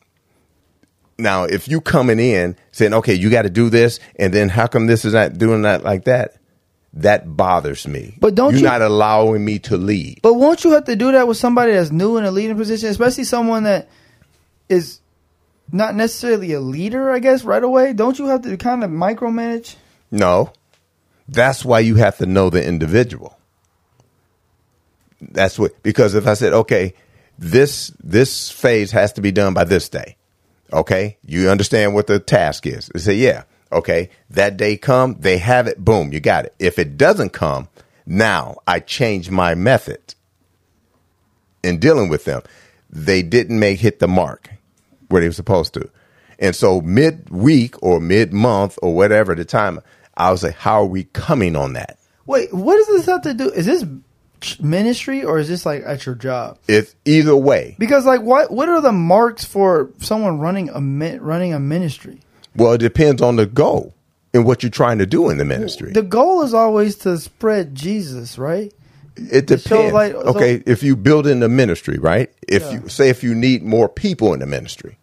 [1.17, 4.67] Now, if you coming in saying, "Okay, you got to do this," and then how
[4.67, 6.35] come this is not doing that like that?
[6.93, 8.17] That bothers me.
[8.19, 10.19] But don't you're you- not allowing me to lead?
[10.21, 12.89] But won't you have to do that with somebody that's new in a leading position,
[12.89, 13.87] especially someone that
[14.69, 14.99] is
[15.71, 17.11] not necessarily a leader?
[17.11, 17.93] I guess right away.
[17.93, 19.75] Don't you have to kind of micromanage?
[20.11, 20.51] No.
[21.27, 23.36] That's why you have to know the individual.
[25.21, 26.93] That's what because if I said, okay,
[27.37, 30.17] this this phase has to be done by this day.
[30.71, 31.17] Okay?
[31.25, 32.89] You understand what the task is.
[32.93, 36.55] They say, yeah, okay, that day come, they have it, boom, you got it.
[36.59, 37.69] If it doesn't come,
[38.05, 40.15] now I change my method
[41.63, 42.41] in dealing with them.
[42.89, 44.49] They didn't make hit the mark
[45.09, 45.89] where they were supposed to.
[46.39, 49.81] And so mid week or mid month or whatever the time,
[50.15, 51.97] I was like, how are we coming on that?
[52.25, 53.49] Wait, what does this have to do?
[53.49, 53.83] Is this
[54.61, 56.57] ministry or is this like at your job?
[56.67, 57.75] It's either way.
[57.79, 60.79] Because like, what what are the marks for someone running a
[61.19, 62.21] running a ministry?
[62.55, 63.93] Well, it depends on the goal
[64.33, 65.91] and what you're trying to do in the ministry.
[65.93, 68.73] The goal is always to spread Jesus, right?
[69.15, 69.93] it depends.
[69.93, 72.29] like- so- okay, if you build in the ministry, right?
[72.47, 72.73] If Yeah.
[72.83, 74.97] you say if you need more people in the ministry,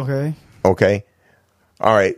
[0.00, 0.34] Okay.
[0.64, 1.04] okay,
[1.80, 2.16] all right.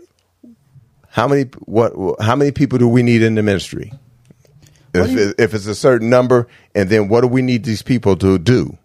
[1.11, 1.93] How many what?
[2.21, 3.93] How many people do we need in the ministry?
[4.95, 8.17] If, you- if it's a certain number, and then what do we need these people
[8.17, 8.77] to do?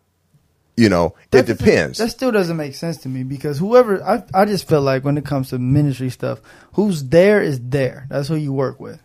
[0.76, 2.00] You know, it depends.
[2.00, 5.20] That still doesn't make sense to me because whoever I I just feel like when
[5.20, 6.40] it comes to ministry stuff,
[6.74, 8.08] who's there is there.
[8.10, 9.00] That's who you work with.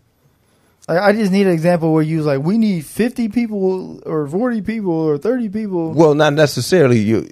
[0.88, 4.26] Like I just need an example where you was like, we need fifty people or
[4.26, 5.92] forty people or thirty people.
[5.92, 7.00] Well, not necessarily.
[7.00, 7.28] You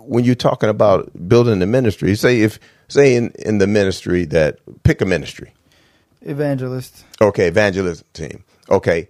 [0.00, 4.58] when you're talking about building the ministry, say if say in in the ministry that
[4.82, 5.54] pick a ministry,
[6.20, 7.04] Evangelist.
[7.22, 9.08] okay, evangelism team, okay,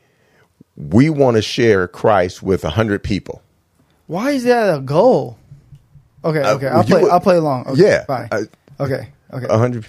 [0.77, 3.42] we want to share Christ with a hundred people.
[4.07, 5.37] Why is that a goal?
[6.25, 7.03] Okay, Uh, okay, I'll play.
[7.03, 7.66] would- I'll play along.
[7.68, 8.29] Okay, yeah, fine.
[8.33, 8.42] uh,
[8.81, 9.47] okay, okay.
[9.49, 9.87] a hundred.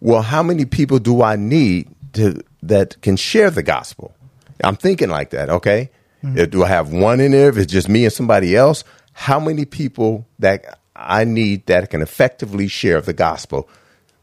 [0.00, 4.14] Well, how many people do I need to that can share the gospel?
[4.62, 5.48] I'm thinking like that.
[5.48, 5.90] Okay,
[6.22, 7.48] If- do I have one in there?
[7.48, 12.02] If it's just me and somebody else, how many people that I need that can
[12.02, 13.68] effectively share the gospel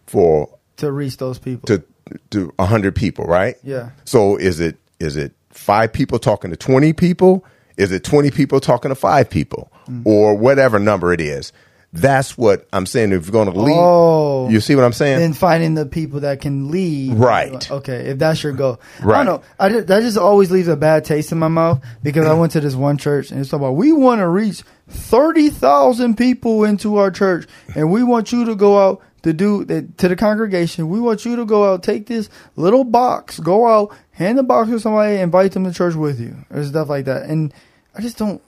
[0.06, 1.66] for to reach those people.
[1.68, 1.84] to
[2.32, 3.56] to a hundred people, right?
[3.64, 3.90] Yeah.
[4.06, 7.46] So is it is it five people talking to twenty people?
[7.78, 10.02] Is it twenty people talking to five people, Mm.
[10.06, 11.52] or whatever number it is?
[11.94, 13.14] That's what I'm saying.
[13.14, 14.50] If you're going to lead, Oh.
[14.50, 15.22] you see what I'm saying?
[15.24, 17.14] and finding the people that can lead.
[17.14, 17.72] Right.
[17.72, 18.82] Okay, if that's your goal.
[19.02, 19.24] I Right.
[19.24, 19.42] don't know.
[19.58, 22.52] I just, that just always leaves a bad taste in my mouth because I went
[22.54, 26.98] to this one church and it's about we want to reach thirty thousand people into
[26.98, 30.88] our church and we want you to go out to do that to the congregation.
[30.88, 34.70] We want you to go out, take this little box, go out, hand the box
[34.70, 37.24] to somebody, invite them to church with you or stuff like that.
[37.30, 37.54] And
[37.94, 38.42] I just don't.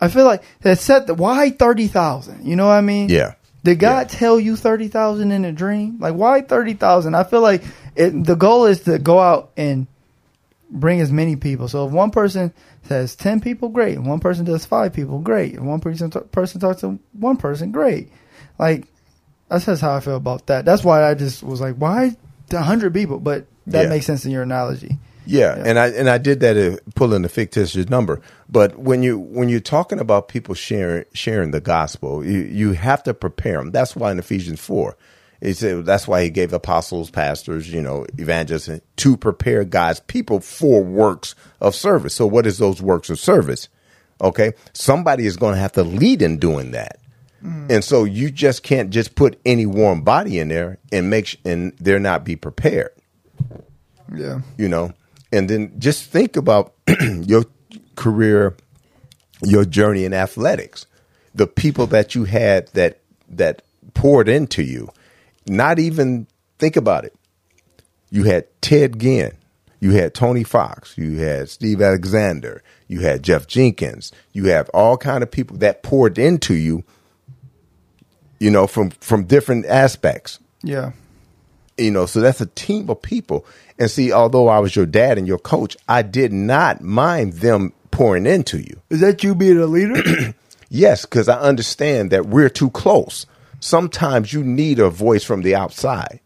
[0.00, 2.46] I feel like that set the why thirty thousand.
[2.46, 3.08] You know what I mean?
[3.10, 5.98] yeah, Did God tell you thirty thousand in a dream?
[6.00, 7.14] Like why thirty thousand?
[7.14, 7.62] I feel like
[7.94, 9.86] it, the goal is to go out and
[10.70, 11.68] bring as many people.
[11.68, 12.54] So if one person
[12.84, 13.98] says ten people, great.
[13.98, 15.54] If one person does five people, great.
[15.54, 18.10] If one person t- person talks to one person, great.
[18.58, 18.86] Like
[19.48, 20.64] that's just how I feel about that.
[20.64, 22.16] That's why I just was like, why
[22.52, 23.18] hundred people?
[23.18, 23.88] But that Yeah.
[23.88, 24.98] makes sense in your analogy.
[25.26, 28.22] Yeah, and I and I did that uh, pulling a fictitious number.
[28.48, 33.02] But when you when you're talking about people sharing sharing the gospel, you you have
[33.02, 33.70] to prepare them.
[33.70, 34.96] That's why in Ephesians four,
[35.42, 40.40] he said that's why he gave apostles, pastors, you know, evangelists to prepare God's people
[40.40, 42.14] for works of service.
[42.14, 43.68] So what is those works of service?
[44.22, 46.98] Okay, somebody is going to have to lead in doing that.
[47.44, 47.70] Mm.
[47.70, 51.36] And so you just can't just put any warm body in there and make sh-
[51.44, 52.90] and they're not be prepared.
[54.14, 54.40] Yeah.
[54.56, 54.92] you know?
[55.32, 57.44] And then just think about your
[57.96, 58.56] career
[59.44, 60.86] your journey in athletics.
[61.34, 63.62] The people that you had that that
[63.94, 64.90] poured into you.
[65.46, 66.26] Not even
[66.58, 67.14] think about it.
[68.10, 69.32] You had ted ginn.
[69.80, 70.96] You had tony fox.
[70.98, 72.62] You had steve alexander.
[72.88, 74.12] You had jeff jenkins.
[74.32, 76.84] You have all kind of people that poured into you
[78.38, 80.38] you know from from different aspects.
[80.62, 80.92] Yeah.
[81.76, 83.46] you know so that's a team of people.
[83.78, 87.72] And see although i was your dad and your coach i did not mind them
[87.90, 88.80] pouring into you.
[88.90, 90.34] Is that you being a leader?
[90.68, 93.26] yes because i understand that we're too close.
[93.60, 96.20] Sometimes you need a voice from the outside.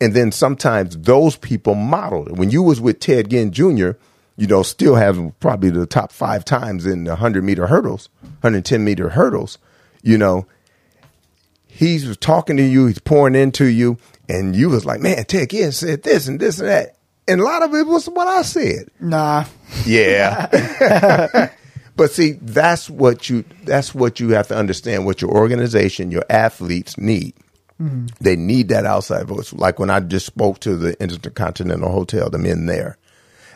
[0.00, 2.32] And then sometimes those people model it.
[2.32, 3.92] When you was with ted ginn jr
[4.36, 8.08] you know still having probably the top five times in the 100 meter hurdles
[8.40, 9.58] 110 meter hurdles
[10.02, 10.46] you know
[11.74, 15.72] he's talking to you, he's pouring into you, and you was like, man, Ted Ginn
[15.72, 16.96] said this and this and that.
[17.26, 18.88] And a lot of it was what I said.
[19.00, 19.44] nah.
[19.84, 21.50] Yeah.
[21.96, 26.24] but see, that's what you that's what you have to understand what your organization, your
[26.28, 27.34] athletes need.
[27.80, 28.06] Mm-hmm.
[28.20, 29.52] They need that outside voice.
[29.52, 32.98] Like when I just spoke to the Intercontinental Hotel, the men there,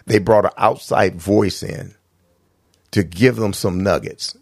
[0.07, 1.95] they brought an outside voice in
[2.93, 4.37] to give them some nuggets.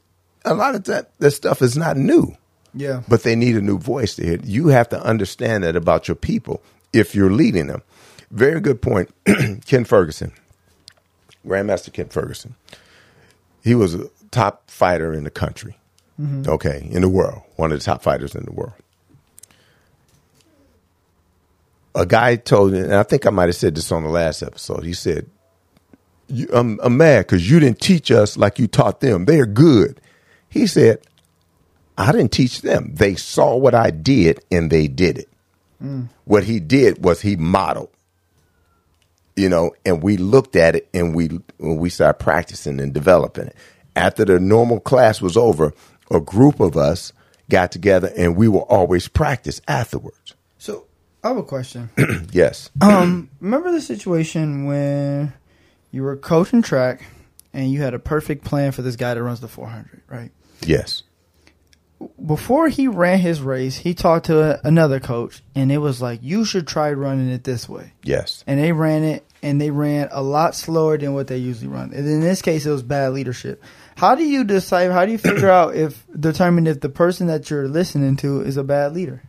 [0.44, 2.36] A lot of that, that stuff is not new
[2.76, 3.02] Yeah.
[3.08, 4.38] but they need a new voice to hear.
[4.44, 6.62] You have to understand that about your people
[6.92, 7.82] if you're leading them.
[8.30, 9.10] Very good point.
[9.66, 10.32] Ken Ferguson,
[11.46, 12.54] Grandmaster Ken Ferguson.
[13.64, 15.76] He was a top fighter in the country.
[16.20, 16.50] Mm-hmm.
[16.50, 18.74] Okay, in the world, one of the top fighters in the world.
[21.94, 24.42] A guy told me, and I think I might have said this on the last
[24.42, 24.84] episode.
[24.84, 25.28] He said,
[26.52, 29.24] I'm, I'm mad because you didn't teach us like you taught them.
[29.24, 30.00] They're good.
[30.48, 31.00] He said,
[31.98, 32.92] I didn't teach them.
[32.94, 35.28] They saw what I did and they did it.
[36.24, 37.90] What he did was he modeled,
[39.36, 43.56] you know, and we looked at it and we we started practicing and developing it.
[43.94, 45.74] After the normal class was over,
[46.10, 47.12] a group of us
[47.50, 50.34] got together and we will always practice afterwards.
[50.58, 50.86] So
[51.22, 51.90] I have a question.
[52.32, 52.70] Yes.
[52.80, 55.32] um, remember the situation when
[55.92, 57.02] you were coaching track
[57.52, 60.30] and you had a perfect plan for this guy that runs the 400, right?
[60.62, 61.02] Yes.
[62.24, 66.20] Before he ran his race, he talked to a, another coach, and it was like,
[66.22, 68.44] "You should try running it this way." Yes.
[68.46, 71.92] And they ran it, and they ran a lot slower than what they usually run.
[71.94, 73.62] And in this case, it was bad leadership.
[73.96, 74.90] How do you decide?
[74.90, 78.56] How do you figure out if determine if the person that you're listening to is
[78.56, 79.22] a bad leader?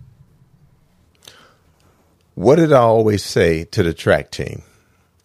[2.38, 4.62] What did I always say to the track team?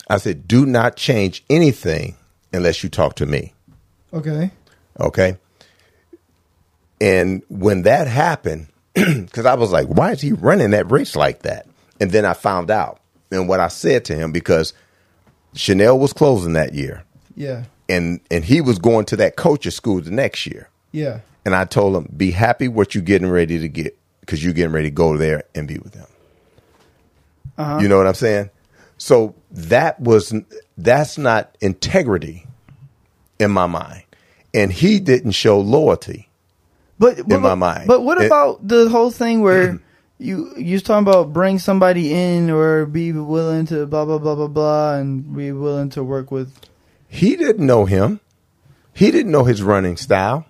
[0.09, 2.17] I said, do not change anything
[2.55, 3.53] unless you talk to me.
[4.15, 4.51] Okay.
[4.99, 5.37] Okay.
[7.03, 11.43] And when that happened, because I was like, why is he running that race like
[11.43, 11.67] that?
[12.01, 13.01] And then I found out.
[13.31, 14.73] And what I said to him, because
[15.55, 17.03] Chanel was closing that year
[17.35, 17.65] Yeah.
[17.89, 20.69] and, and he was going to that coach's school the next year.
[20.93, 21.21] Yeah.
[21.45, 24.73] And I told him, be happy what you're getting ready to get because you're getting
[24.73, 26.07] ready to go there and be with them.
[27.59, 27.79] Uh-huh.
[27.81, 28.51] You know what I'm saying?
[28.99, 30.33] So that was
[30.79, 32.47] that's not integrity
[33.41, 34.05] in my mind.
[34.55, 36.29] And he didn't show loyalty.
[37.03, 37.89] But, but my mind.
[37.89, 39.81] But what It- about the whole thing where
[40.19, 44.37] you you was talking about bring somebody in or be willing to blah blah blah
[44.37, 46.53] blah blah and be willing to work with
[47.09, 48.21] He didn't know him.
[48.95, 50.47] He didn't know his running style.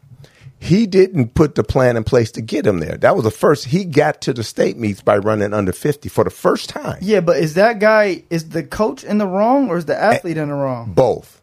[0.58, 2.96] He didn't put the plan in place to get him there.
[2.96, 6.22] That was the first he got to the state meets by running under 50 for
[6.22, 6.98] the first time.
[7.00, 10.36] Yeah, but is that guy is the coach in the wrong or is the athlete
[10.36, 10.92] in the wrong?
[10.92, 11.40] both.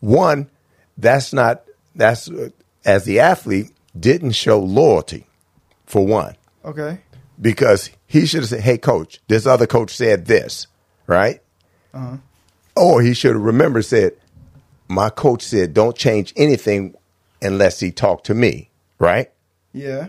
[0.00, 0.50] One,
[0.98, 1.62] that's not
[1.94, 2.50] that's uh,
[2.84, 5.26] as the athlete didn't show loyalty
[5.86, 6.98] for one Okay.
[7.40, 10.66] because he should have said, "Hey, coach, this other coach said this,"
[11.06, 11.40] right?
[11.94, 12.16] Uh-huh.
[12.76, 14.12] Or he should have remembered said,
[14.88, 16.94] "My coach said don't change anything
[17.42, 19.30] unless he talked to me," right?
[19.72, 20.08] Yeah.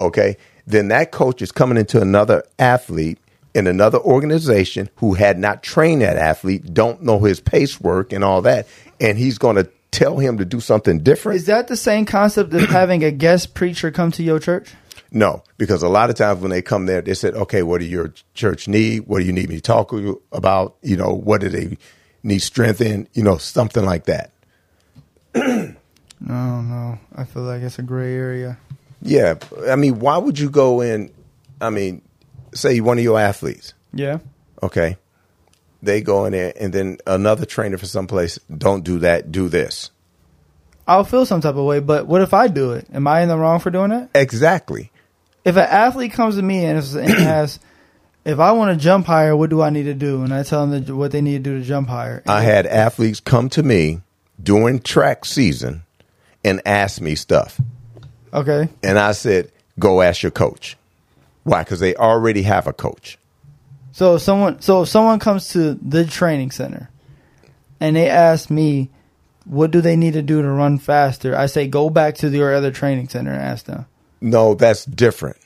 [0.00, 0.36] okay,
[0.66, 3.18] then that coach is coming into another athlete
[3.54, 8.22] in another organization who had not trained that athlete, don't know his pace work and
[8.22, 8.68] all that,
[9.00, 11.36] and he's going to tell him to do something different.
[11.36, 14.72] Is that the same concept of having a guest preacher come to your church?
[15.10, 17.86] no, because a lot of times when they come there, they said, "Okay, what do
[17.86, 19.06] your church need?
[19.06, 20.76] What do you need me to talk to you about?
[20.82, 21.78] You know, what do they,
[22.22, 24.32] need strength in, you know, something like that.
[25.34, 25.40] I
[26.20, 26.98] don't know.
[27.14, 28.58] I feel like it's a gray area.
[29.00, 29.34] Yeah,
[29.68, 31.12] I mean, why would you go in?
[31.60, 32.02] I mean,
[32.52, 34.18] say one of your athletes, Yeah.
[34.62, 34.96] okay,
[35.82, 39.90] they go in there, and then another trainer for someplace, don't do that, do this.
[40.86, 42.86] I'll feel some type of way, but what if I do it?
[42.92, 44.08] Am I in the wrong for doing that?
[44.14, 44.90] Exactly.
[45.44, 47.60] If an athlete comes to me and, and has,
[48.24, 50.22] if I want to jump higher, what do I need to do?
[50.22, 52.22] And I tell them what they need to do to jump higher.
[52.26, 54.00] I had athletes come to me
[54.42, 55.82] during track season
[56.42, 57.60] and ask me stuff.
[58.32, 58.68] Okay.
[58.82, 60.76] And I said, go ask your coach.
[61.44, 61.64] Why?
[61.64, 63.18] Because they already have a coach.
[63.98, 66.88] So if someone, so if someone comes to the training center,
[67.80, 68.90] and they ask me,
[69.44, 71.34] what do they need to do to run faster?
[71.36, 73.86] I say, go back to your other training center and ask them.
[74.20, 75.38] No, that's different.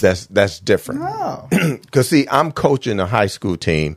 [0.00, 1.00] That's that's different.
[1.02, 1.48] Oh.
[1.80, 3.96] Because see, I'm coaching a high school team.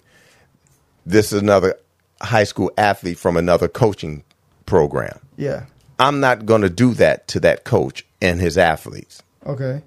[1.06, 1.76] This is another
[2.24, 4.24] high school athlete from another coaching
[4.66, 5.20] program.
[5.38, 5.66] yeah.
[6.00, 9.22] I'm not going to do that to that coach and his athletes.
[9.46, 9.84] Okay.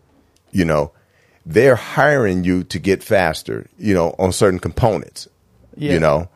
[0.52, 0.92] You know,
[1.47, 3.66] they're hiring you to get faster.
[3.78, 5.28] You know, on certain components.
[5.76, 5.92] Yeah.
[5.92, 6.28] You know,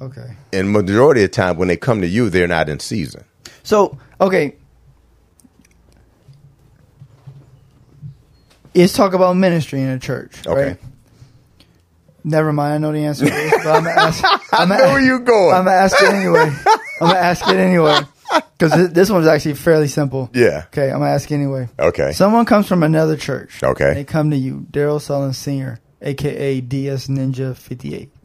[0.00, 0.36] Okay.
[0.52, 3.24] and majority of the time when they come to you, they're not in season.
[3.62, 4.54] So okay.
[8.74, 10.46] Let's talk about ministry in a church.
[10.46, 10.68] Okay.
[10.68, 10.76] Right?
[12.22, 12.74] Never mind.
[12.74, 13.24] I know the answer.
[13.24, 14.24] To this, but I'm gonna ask.
[14.52, 15.54] I'm gonna- know where you going.
[15.56, 16.52] I'm gonna ask it anyway.
[17.00, 18.00] I'm gonna ask it anyway
[18.58, 20.30] because this, one's actually fairly simple.
[20.32, 20.64] Yeah.
[20.66, 20.90] Okay.
[20.90, 21.68] I'm gonna ask anyway.
[21.78, 22.12] Okay.
[22.12, 23.62] Someone comes from another church.
[23.62, 23.94] Okay.
[23.94, 28.10] They come to you, Darrell Sullins Senior, aka DS Ninja 58.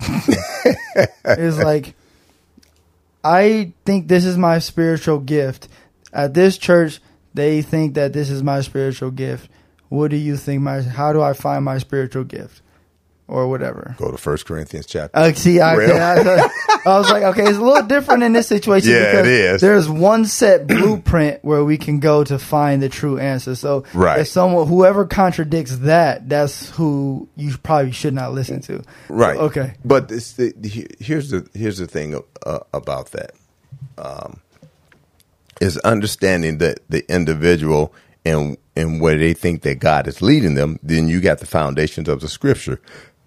[1.25, 1.95] it's like,
[3.23, 5.67] I think this is my spiritual gift.
[6.13, 7.01] At this church,
[7.33, 9.49] they think that this is my spiritual gift.
[9.89, 10.81] What do you think my?
[10.81, 12.61] How do I find my spiritual gift,
[13.27, 13.95] or whatever?
[13.97, 15.17] Go to First Corinthians chapter.
[15.17, 15.73] Uh, see, I?
[15.75, 16.49] I,
[16.85, 19.61] I was like, okay, it's a little different in this situation Yeah, it because is.
[19.61, 23.55] there's one set blueprint where we can go to find the true answer.
[23.55, 24.19] So, Right.
[24.19, 28.83] if someone, whoever contradicts that, that's who you probably should not listen to.
[29.09, 29.37] Right.
[29.37, 29.73] Okay.
[29.83, 33.31] But this, the, he- here's the here's the thing uh, about that.
[33.97, 34.39] Um,
[35.61, 37.93] is understanding that the individual
[38.25, 40.77] and and where they think that God is leading them.
[40.83, 42.81] Then you got the foundations of the Scripture.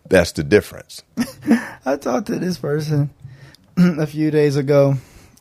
[0.08, 1.02] That's the difference.
[1.84, 3.10] I talked to this person
[3.76, 4.94] a few days ago,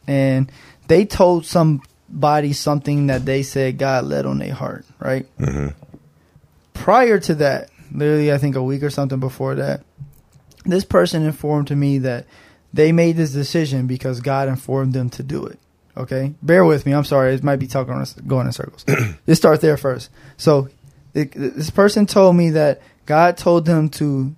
[0.08, 0.52] and
[0.88, 5.26] they told somebody something that they said God led on their heart, right?
[5.38, 5.70] Mm-hmm.
[6.74, 9.84] Prior to that, literally, I think a week or something before that,
[10.66, 12.26] this person informed to me that
[12.74, 15.60] they made this decision because God informed them to do it.
[15.96, 16.94] Okay, bear with me.
[16.94, 17.34] I'm sorry.
[17.34, 18.86] It might be talking going in circles.
[19.28, 20.12] Let's start there first.
[20.38, 20.70] So,
[21.16, 24.36] it, this person told me that God told them to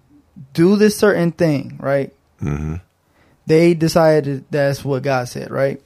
[0.54, 2.14] do this certain thing, right?
[2.42, 2.76] Mm-hmm.
[3.46, 5.82] They decided that's what God said, right?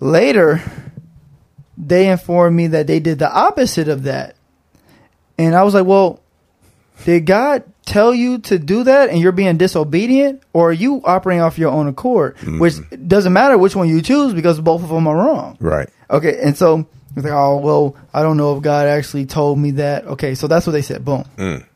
[0.00, 0.60] Later,
[1.76, 4.36] they informed me that they did the opposite of that.
[5.38, 6.20] And I was like, well,
[7.04, 10.42] did God tell you to do that and you're being disobedient?
[10.52, 12.36] Or are you operating off your own accord?
[12.42, 12.74] Which
[13.06, 15.56] doesn't matter which one you choose because both of them are wrong.
[15.60, 15.88] Right.
[16.10, 19.72] Okay, and so it's like, oh well, I don't know if God actually told me
[19.72, 20.04] that.
[20.04, 21.04] Okay, so that's what they said.
[21.04, 21.24] Boom.
[21.36, 21.66] Mm.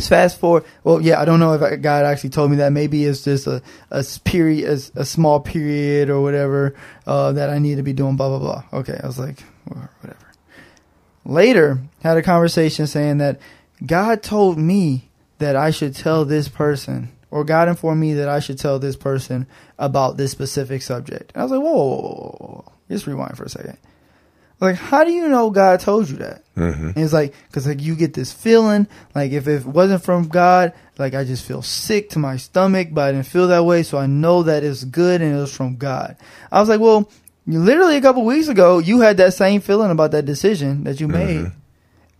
[0.00, 0.64] Fast forward.
[0.84, 2.72] Well, yeah, I don't know if God actually told me that.
[2.72, 6.76] Maybe it's just a a period, a, a small period or whatever
[7.06, 8.16] uh, that I need to be doing.
[8.16, 8.80] Blah blah blah.
[8.80, 10.32] Okay, I was like, whatever.
[11.24, 13.40] Later, had a conversation saying that
[13.84, 18.38] God told me that I should tell this person, or God informed me that I
[18.40, 19.46] should tell this person
[19.78, 21.32] about this specific subject.
[21.34, 22.72] And I was like, whoa, whoa, whoa, whoa.
[22.88, 23.78] just rewind for a second.
[24.60, 26.42] Like, how do you know God told you that?
[26.56, 26.86] Mm-hmm.
[26.86, 30.72] And it's like, cause like you get this feeling, like if it wasn't from God,
[30.98, 33.98] like I just feel sick to my stomach, but I didn't feel that way, so
[33.98, 36.16] I know that it's good and it was from God.
[36.50, 37.08] I was like, well,
[37.46, 41.06] literally a couple weeks ago, you had that same feeling about that decision that you
[41.06, 41.52] made.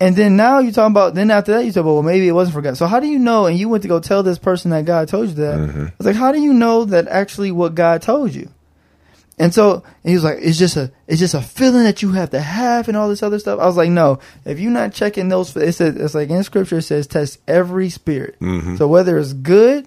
[0.00, 2.32] And then now you're talking about, then after that you talk about, well, maybe it
[2.32, 2.76] wasn't for God.
[2.76, 3.46] So how do you know?
[3.46, 5.58] And you went to go tell this person that God told you that.
[5.58, 8.48] I was like, how do you know that actually what God told you?
[9.38, 12.12] And so and he was like, it's just a, it's just a feeling that you
[12.12, 13.60] have to have and all this other stuff.
[13.60, 16.78] I was like, no, if you're not checking those, it says, it's like in scripture,
[16.78, 18.38] it says test every spirit.
[18.40, 18.76] Mm-hmm.
[18.76, 19.86] So whether it's good,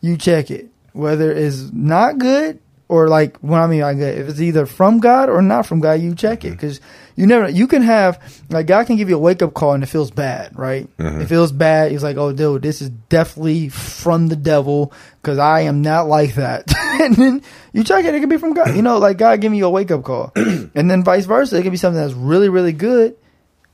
[0.00, 0.68] you check it.
[0.92, 2.58] Whether it's not good
[2.88, 5.80] or like, what I mean by good, if it's either from God or not from
[5.80, 6.54] God, you check it.
[6.54, 6.66] Mm-hmm.
[6.66, 6.80] Cause
[7.16, 9.82] you never, you can have, like God can give you a wake up call and
[9.82, 10.88] it feels bad, right?
[10.98, 11.90] It feels bad.
[11.92, 16.34] He's like, oh dude, this is definitely from the devil because I am not like
[16.36, 16.64] that.
[17.02, 17.42] and then
[17.72, 18.74] you check it, it could be from God.
[18.76, 20.32] You know, like God giving you a wake up call.
[20.36, 23.16] and then vice versa, it could be something that's really, really good,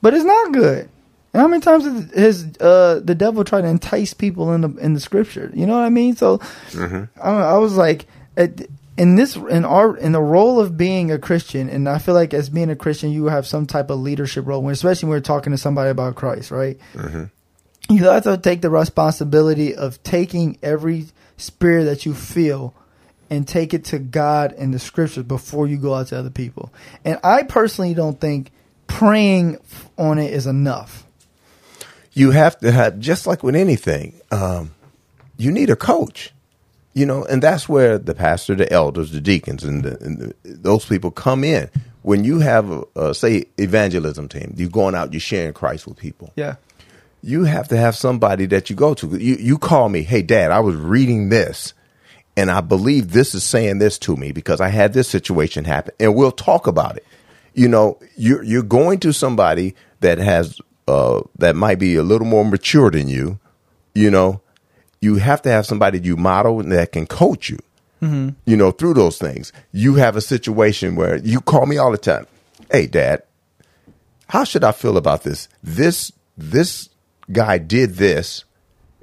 [0.02, 0.88] but it's not good.
[1.34, 1.84] And how many times
[2.14, 5.50] has uh the devil tried to entice people in the in the scripture?
[5.54, 6.16] You know what I mean?
[6.16, 6.38] So
[6.70, 7.20] Mm-hmm.
[7.22, 11.18] I, I was like, it- in this in our in the role of being a
[11.18, 14.46] Christian, and I feel like as being a Christian, you have some type of leadership
[14.46, 16.78] role, when, especially when we're talking to somebody about Christ, right?
[17.88, 21.06] You have to take the responsibility of taking every
[21.38, 22.74] spirit that you feel
[23.30, 26.72] and take it to God and the scriptures before you go out to other people.
[27.04, 28.50] And I personally don't think
[28.88, 29.58] praying
[29.96, 31.04] on it is enough.
[32.12, 34.74] you have to have just like with anything um,
[35.36, 36.32] you need a coach
[36.98, 40.34] you know and that's where the pastor the elders the deacons and, the, and the,
[40.42, 41.70] those people come in.
[42.02, 45.96] When you have a, a say evangelism team you're going out you're sharing christ with
[45.96, 46.32] people.
[46.34, 46.56] Yeah.
[47.22, 49.16] you have to have somebody that you go to.
[49.16, 51.72] You, you call me hey dad i was reading this
[52.36, 55.94] and i believe this is saying this to me because i had this situation happen
[56.00, 57.06] and we'll talk about it.
[57.54, 62.26] You know you're, you're going to somebody that has uh, that might be a little
[62.26, 63.38] more mature than you
[63.94, 64.40] you know
[65.00, 67.58] you have to have somebody you model and that can coach you
[68.46, 69.52] you know through those things.
[69.72, 72.26] You have a situation where you call me all the time.
[72.70, 73.22] Hey dad
[74.28, 75.48] how should I feel about this?
[75.62, 76.90] This this
[77.32, 78.44] guy did this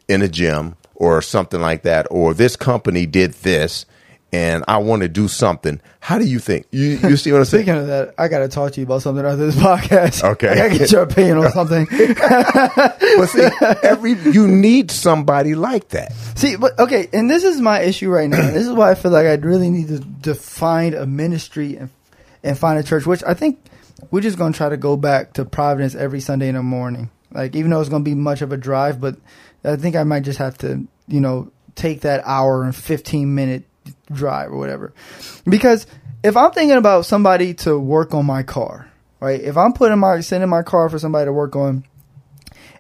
[0.07, 3.85] in a gym or something like that, or this company did this,
[4.35, 5.79] and I want to do something.
[6.01, 6.67] How do you think?
[6.71, 7.63] You you see what I'm saying?
[7.63, 10.23] Speaking of that, I got to talk to you about something after this podcast.
[10.31, 10.49] Okay.
[10.49, 11.87] I got to get your opinion on something.
[13.17, 13.47] But see,
[13.81, 16.11] every you need somebody like that.
[16.35, 18.41] See, but okay, and this is my issue right now.
[18.51, 21.89] this is why I feel like I really need to, to find a ministry and
[22.43, 23.59] and find a church, which I think
[24.11, 27.09] we're just gonna try to go back to Providence every Sunday in the morning.
[27.31, 29.15] Like even though it's gonna be much of a drive, but
[29.63, 33.63] I think I might just have to, you know, take that hour and fifteen minute
[34.11, 34.93] drive or whatever.
[35.45, 35.87] Because
[36.23, 39.39] if I'm thinking about somebody to work on my car, right?
[39.39, 41.85] If I'm putting my sending my car for somebody to work on,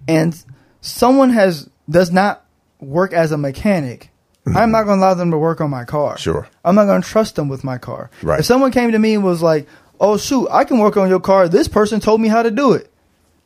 [0.07, 0.41] and
[0.81, 2.45] someone has does not
[2.79, 4.11] work as a mechanic,
[4.45, 4.57] mm-hmm.
[4.57, 6.17] I'm not going to allow them to work on my car.
[6.17, 6.47] Sure.
[6.63, 8.09] I'm not going to trust them with my car.
[8.21, 8.39] Right.
[8.39, 9.67] If someone came to me and was like,
[9.99, 11.47] "Oh shoot, I can work on your car.
[11.47, 12.91] This person told me how to do it."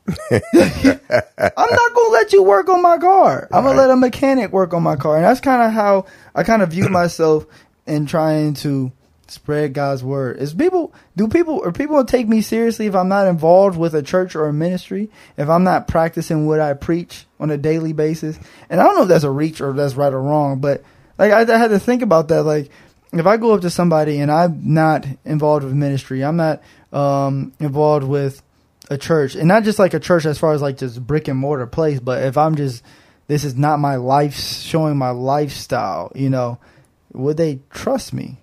[0.32, 3.48] I'm not going to let you work on my car.
[3.52, 5.18] I'm gonna let a mechanic work on my car.
[5.18, 7.46] And that's kind of how I kind of view myself
[7.86, 8.92] in trying to
[9.28, 10.38] spread God's word.
[10.38, 13.94] Is people do people or people will take me seriously if I'm not involved with
[13.96, 17.94] a church or a ministry, if I'm not practicing what I preach on a daily
[17.94, 18.40] basis.
[18.70, 20.84] And I don't know if that's a reach or if that's right or wrong, but
[21.18, 22.44] like I, I had to think about that.
[22.44, 22.70] Like
[23.14, 27.54] if I go up to somebody and I'm not involved with ministry, I'm not um,
[27.60, 28.42] involved with
[28.90, 31.38] a church, and not just like a church as far as like just brick and
[31.38, 32.84] mortar place, but if I'm just
[33.28, 36.58] this is not my life showing my lifestyle, you know,
[37.14, 38.38] would they trust me?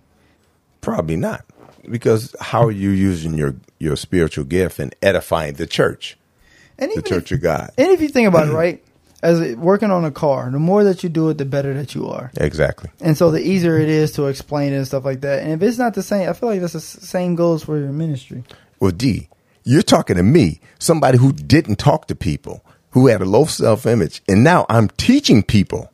[0.80, 1.44] Probably not,
[1.90, 6.16] because how are you using your your spiritual gift and edifying the church,
[6.78, 7.70] And the church if, of God?
[7.76, 8.84] and if you think about it, right,
[9.22, 12.08] as working on a car, the more that you do it, the better that you
[12.08, 12.30] are.
[12.36, 12.90] Exactly.
[13.00, 15.42] And so the easier it is to explain it and stuff like that.
[15.42, 17.92] And if it's not the same, I feel like that's the same goes for your
[17.92, 18.44] ministry.
[18.78, 19.28] Well, D,
[19.66, 23.84] you're talking to me, somebody who didn't talk to people, who had a low self
[23.84, 25.92] image, and now I'm teaching people.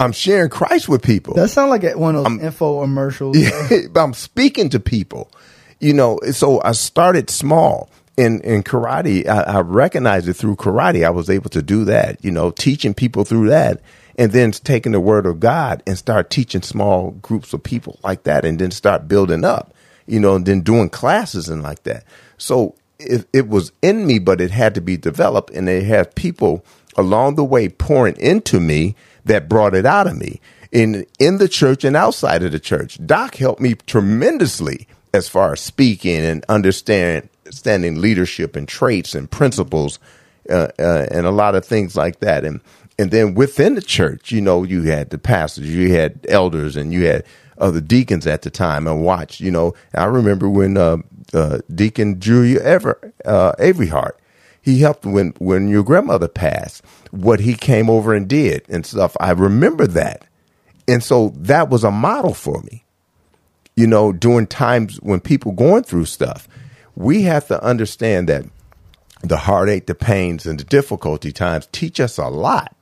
[0.00, 1.34] I'm sharing Christ with people.
[1.34, 3.92] That sounds like one of those infomercials.
[3.92, 5.30] but I'm speaking to people.
[5.78, 7.88] You know, so I started small.
[8.16, 11.06] In in karate, I, I recognized it through karate.
[11.06, 12.24] I was able to do that.
[12.24, 13.80] You know, teaching people through that,
[14.16, 18.24] and then taking the word of God and start teaching small groups of people like
[18.24, 19.72] that, and then start building up.
[20.06, 22.02] You know, and then doing classes and like that.
[22.38, 26.14] So it, it was in me, but it had to be developed, and they had
[26.14, 26.64] people
[26.96, 30.40] along the way pouring into me that brought it out of me
[30.72, 32.98] in in the church and outside of the church.
[33.06, 39.30] Doc helped me tremendously as far as speaking and understand understanding leadership and traits and
[39.30, 39.98] principles
[40.50, 42.44] uh, uh, and a lot of things like that.
[42.44, 42.60] And
[42.98, 46.92] and then within the church, you know, you had the pastors, you had elders, and
[46.92, 47.24] you had
[47.58, 48.86] other deacons at the time.
[48.86, 50.98] And watch, you know, I remember when uh,
[51.34, 54.18] uh, Deacon Julia Ever uh, Avery Hart
[54.60, 59.16] he helped when when your grandmother passed what he came over and did and stuff.
[59.20, 60.26] I remember that.
[60.86, 62.84] And so that was a model for me
[63.78, 66.48] you know during times when people going through stuff.
[66.96, 68.44] We have to understand that
[69.22, 72.74] the heartache the pains and the difficulty times teach us a lot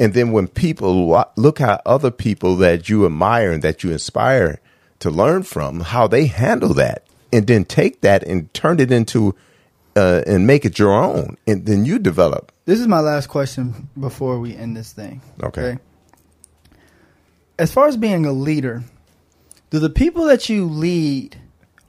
[0.00, 4.58] and then when people look at other people that you admire and that you inspire
[4.98, 9.36] to learn from how they handle that and then take that and turn it into
[9.94, 13.88] uh, and make it your own and then you develop This is my last question
[13.98, 15.20] before we end this thing.
[15.42, 15.78] Okay.
[17.58, 18.82] As far as being a leader,
[19.68, 21.36] do the people that you lead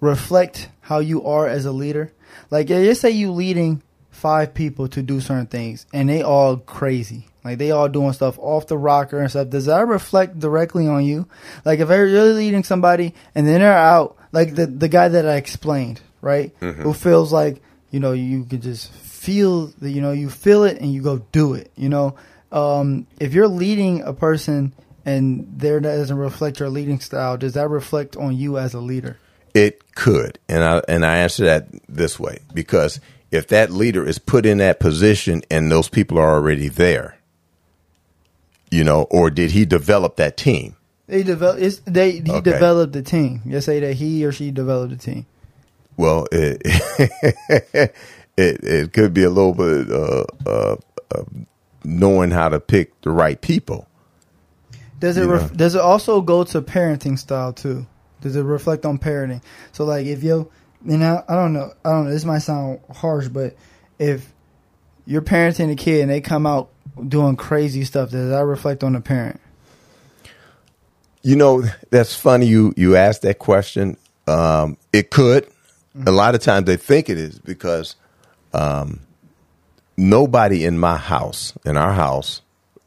[0.01, 2.12] reflect how you are as a leader?
[2.49, 7.28] Like, just say you leading five people to do certain things, and they all crazy.
[7.44, 9.50] Like they all doing stuff off the rocker and stuff.
[9.50, 11.28] Does that reflect directly on you?
[11.66, 15.36] Like if you're leading somebody and then they're out, like the the guy that I
[15.36, 16.54] explained, right?
[16.60, 20.80] Who feels like you know you can just feel the you know you feel it
[20.80, 21.72] and you go do it.
[21.76, 22.16] You know,
[22.52, 24.74] um, if you're leading a person
[25.06, 29.18] and there doesn't reflect your leading style, does that reflect on you as a leader?
[29.54, 33.00] It could, and I and I answer that this way because
[33.32, 37.18] if that leader is put in that position and those people are already there,
[38.72, 40.76] you know, or did he develop that team?
[41.07, 41.59] They develop.
[41.59, 42.41] It's, they he Okay.
[42.41, 43.41] developed the team.
[43.45, 45.26] You say that he or she developed the team.
[45.97, 47.93] Well, it it,
[48.38, 50.76] it could be a little bit uh, uh,
[51.13, 51.24] uh,
[51.84, 53.88] knowing how to pick the right people.
[54.99, 57.86] Does it ref- does it also go to parenting style too?
[58.22, 59.43] Does it reflect on parenting?
[59.74, 60.49] So like if you
[60.88, 63.55] and I, I don't know I don't know this might sound harsh, but
[63.99, 64.32] if
[65.05, 66.69] you're parenting a kid and they come out
[67.08, 69.39] doing crazy stuff, does that reflect on the parent?
[71.24, 73.98] You know, that's funny you you asked that question.
[74.28, 75.48] Um, it could.
[76.06, 77.96] A lot of times they think it is because
[78.54, 79.02] um,
[79.98, 82.42] nobody in my house, in our house,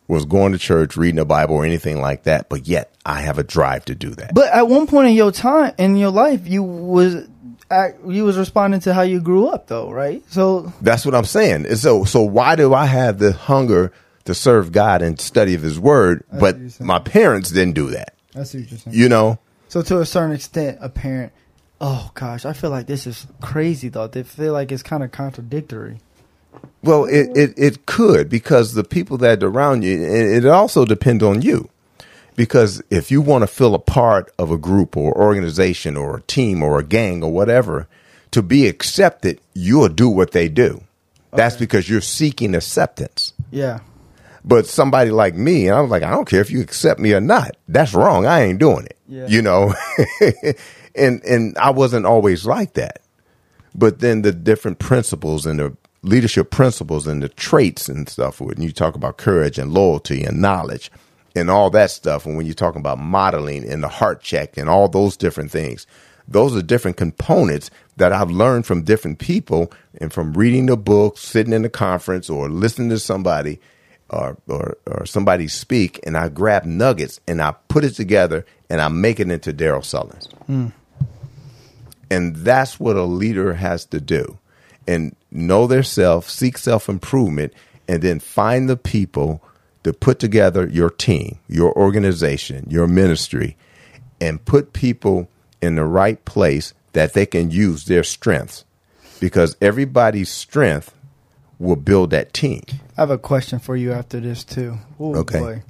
[0.09, 2.49] was going to church, reading the Bible, or anything like that.
[2.49, 4.35] But yet, I have a drive to do that.
[4.35, 7.29] But at one point in your time in your life, you was
[8.07, 10.23] you was responding to how you grew up though, right?
[10.31, 11.67] So That's what I'm saying.
[11.67, 13.93] And So, so why do I have the hunger
[14.25, 16.87] to serve God and study of His Word, I but what you're saying.
[16.87, 18.15] my parents didn't do that?
[18.33, 18.97] that's what you're saying.
[18.97, 19.39] You know,
[19.69, 21.33] So to a certain extent, a parent.
[21.81, 24.07] Oh gosh, I feel like this is crazy though.
[24.07, 25.99] They feel like it's kind of contradictory.
[26.83, 30.85] Well, it, it, it could because the people that are around you, it, it also
[30.85, 31.69] depends on you.
[32.37, 36.23] Because if you want to feel a part of a group or organization or a
[36.23, 37.87] team or a gang or whatever,
[38.33, 40.83] to be accepted, you'll do what they do.
[41.33, 43.33] That's because you're seeking acceptance.
[43.51, 43.81] Yeah.
[44.45, 47.13] But somebody like me, and I was like, I don't care if you accept me
[47.13, 47.57] or not.
[47.67, 48.27] That's wrong.
[48.27, 48.97] I ain't doing it.
[49.09, 49.27] Yeah.
[49.27, 49.75] You know?
[50.95, 53.01] and and I wasn't always like that.
[53.75, 58.61] But then the different principles and the leadership principles and the traits and stuff when
[58.61, 60.91] you talk about courage and loyalty and knowledge
[61.35, 64.69] and all that stuff and when you're talking about modeling and the heart check and
[64.69, 65.87] all those different things
[66.27, 71.19] those are different components that I've learned from different people and from reading the book,
[71.19, 73.61] sitting in the conference, or listening to somebody
[74.11, 78.81] or, or, or somebody speak, and I grab nuggets and I put it together and
[78.81, 80.31] I make it into Darrell Sullins.
[80.47, 80.69] Hmm.
[82.11, 84.39] And that's what a leader has to do.
[84.87, 87.53] And know their self, seek self improvement,
[87.89, 89.43] and then find the people
[89.85, 93.57] to put together your team, your organization, your ministry,
[94.21, 95.29] and put people
[95.63, 98.65] in the right place that they can use their strengths.
[99.21, 100.93] Because everybody's strength
[101.59, 102.63] will build that team.
[102.97, 104.77] I have a question for you after this too.
[105.01, 105.39] Ooh, Okay.
[105.39, 105.63] boy.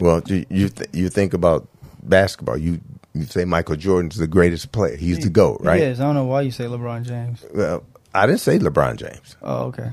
[0.00, 1.68] Well, you you, th- you think about
[2.02, 2.56] basketball.
[2.56, 2.80] You
[3.14, 4.96] you say Michael Jordan's the greatest player.
[4.96, 5.80] He's the GOAT, right?
[5.80, 7.44] Yes, I don't know why you say LeBron James.
[7.54, 9.36] Well, I didn't say LeBron James.
[9.42, 9.90] Oh, okay.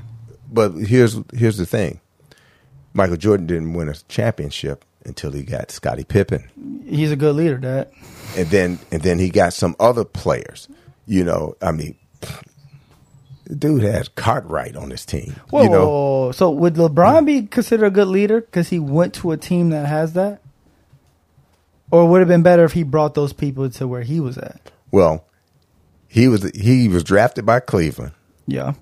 [0.50, 2.00] But here's here's the thing.
[2.92, 6.82] Michael Jordan didn't win a championship until he got Scottie Pippen.
[6.86, 7.90] He's a good leader, Dad.
[8.36, 10.68] And then and then he got some other players.
[11.06, 11.96] You know, I mean
[13.58, 15.34] dude had Cartwright on his team.
[15.50, 19.14] Whoa, you know, whoa, so would LeBron be considered a good leader because he went
[19.14, 20.40] to a team that has that?
[21.90, 24.38] Or would it have been better if he brought those people to where he was
[24.38, 24.70] at?
[24.92, 25.24] well,
[26.08, 28.12] he was he was drafted by Cleveland
[28.46, 28.74] Yeah,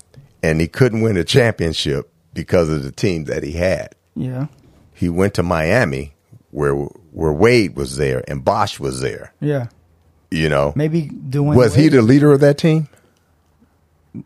[0.43, 3.95] and he couldn't win a championship because of the team that he had.
[4.19, 4.47] Yeah,
[4.95, 6.13] He went to Miami
[6.51, 9.33] where where Wade was there and Bosh was there.
[9.41, 9.69] yeah.
[10.31, 12.89] You know, Maybe Dwyane was he the leader of that team?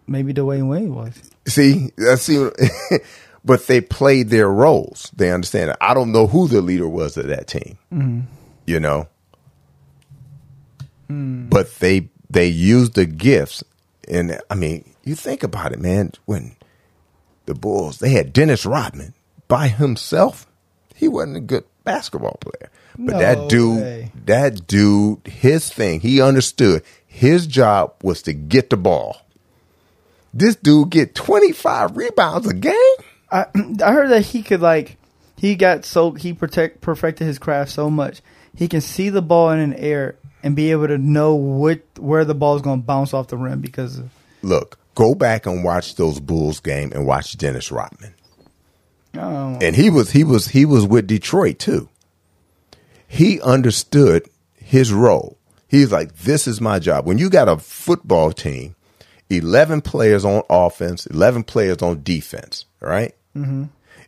[0.06, 1.12] maybe Dwyane Wade was.
[1.46, 2.48] See, I see,
[3.44, 5.10] but they played their roles.
[5.14, 5.70] They understand.
[5.70, 5.76] it.
[5.80, 7.78] I don't know who the leader was of that team.
[7.92, 8.20] Mm-hmm.
[8.66, 9.08] You know,
[11.08, 11.48] hmm.
[11.48, 13.62] but they they used the gifts,
[14.08, 16.12] and I mean, you think about it, man.
[16.24, 16.56] When
[17.46, 19.14] the Bulls they had Dennis Rodman
[19.52, 20.46] by himself,
[20.94, 22.70] he wasn't a good basketball player.
[22.98, 24.12] But No that dude, way.
[24.24, 26.82] that dude, his thing, he understood.
[27.06, 29.20] His job was to get the ball.
[30.32, 32.72] This dude get 25 rebounds a game?
[33.30, 33.44] I
[33.84, 34.96] I heard that he could like
[35.36, 38.22] he got so he protect perfected his craft so much
[38.56, 42.24] he can see the ball in an air and be able to know what where
[42.24, 45.62] the ball is going to bounce off the rim because of, Look, go back and
[45.62, 48.14] watch those Bulls game and watch Dennis Rodman.
[49.16, 51.88] Oh, And he was he was he was with Detroit too.
[53.06, 55.36] He understood his role.
[55.68, 57.06] He's like, this is my job.
[57.06, 58.74] When you got a football team,
[59.30, 63.14] 11 players on offense, 11 players on defense, right?
[63.36, 63.64] Mm-hmm.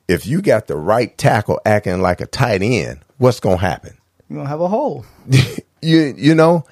[0.07, 3.97] If you got the right tackle acting like a tight end, what's going to happen?
[4.29, 5.07] You're going to have a hole.
[5.83, 6.65] you, you know,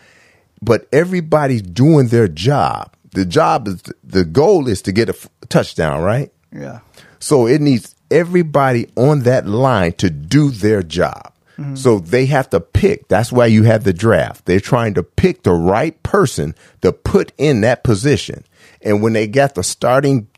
[0.61, 2.95] but everybody's doing their job.
[3.13, 6.31] The job is, the goal is to get a f- touchdown, right?
[6.51, 6.81] Yeah.
[7.19, 11.33] So it needs everybody on that line to do their job.
[11.59, 11.75] Mm-hmm.
[11.75, 13.09] So they have to pick.
[13.09, 14.45] That's why you have the draft.
[14.47, 18.45] They're trying to pick the right person to put in that position.
[18.81, 20.29] And when they got the starting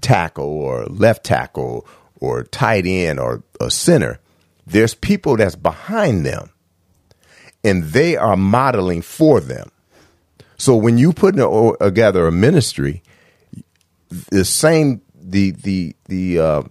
[0.00, 1.86] tackle or left tackle
[2.20, 4.20] or tight end or a center,
[4.66, 6.50] there's people that's behind them
[7.62, 9.70] and they are modeling for them.
[10.56, 11.36] So when you put
[11.80, 13.02] together a ministry,
[14.30, 16.62] the same the the the uh,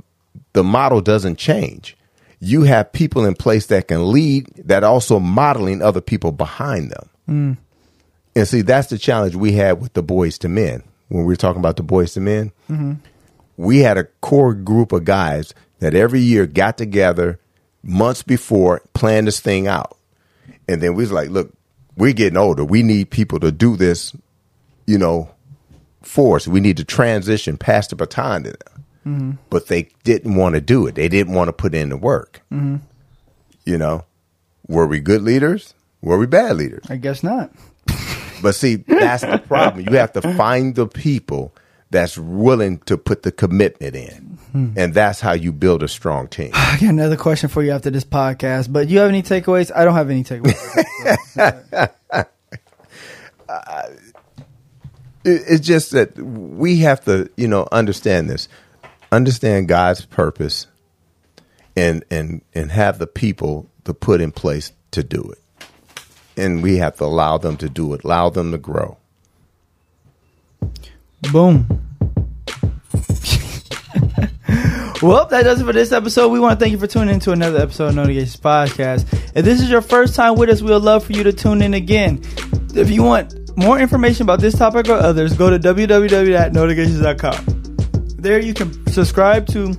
[0.53, 1.97] the model doesn't change
[2.43, 7.09] you have people in place that can lead that also modeling other people behind them.
[7.29, 7.57] Mm.
[8.35, 10.83] And see, that's the challenge we had with the boys to Men.
[11.07, 12.93] When we were talking about the boys to Men, mm-hmm.
[13.55, 17.39] we had a core group of guys that every year got together
[17.81, 19.97] months before, planned this thing out.
[20.67, 21.53] And then we was like, look,
[21.95, 22.65] we're getting older.
[22.65, 24.13] We need people to do this,
[24.85, 25.29] you know,
[26.01, 26.45] for us.
[26.45, 28.72] We need to transition, pass the baton to them.
[29.05, 29.31] Mm-hmm.
[29.49, 30.95] But they didn't want to do it.
[30.95, 32.41] They didn't want to put in the work.
[32.51, 32.77] Mm-hmm.
[33.65, 34.05] You know,
[34.67, 35.73] were we good leaders?
[36.01, 36.85] Were we bad leaders?
[36.89, 37.51] I guess not.
[38.41, 39.85] but see, that's the problem.
[39.89, 41.53] You have to find the people
[41.93, 44.37] that's willing to put the commitment in.
[44.51, 44.73] Hmm.
[44.75, 46.51] And that's how you build a strong team.
[46.53, 49.71] I got another question for you after this podcast, but you have any takeaways?
[49.73, 51.37] I don't have any takeaways.
[53.49, 53.89] uh,
[55.23, 58.49] it's just that we have to, you know, understand this
[59.13, 60.67] understand God's purpose
[61.75, 65.39] and and and have the people to put in place to do it.
[66.35, 68.97] And we have to allow them to do it, allow them to grow.
[71.31, 71.67] Boom.
[75.01, 76.29] well, that does it for this episode.
[76.29, 79.03] We want to thank you for tuning in to another episode of Notifications Podcast.
[79.35, 81.61] If this is your first time with us, we would love for you to tune
[81.61, 82.21] in again.
[82.75, 87.62] If you want more information about this topic or others, go to www.notifications.com.
[88.23, 89.75] There you can subscribe to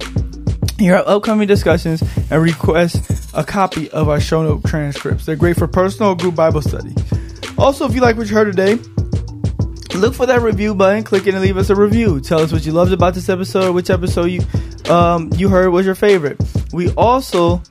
[0.78, 5.24] your upcoming discussions and request a copy of our show note transcripts.
[5.24, 6.94] They're great for personal group Bible study.
[7.56, 8.74] Also, if you like what you heard today,
[9.98, 12.20] look for that review button, click it, and leave us a review.
[12.20, 14.42] Tell us what you loved about this episode, which episode you
[14.92, 16.38] um, you heard was your favorite.
[16.70, 17.62] We also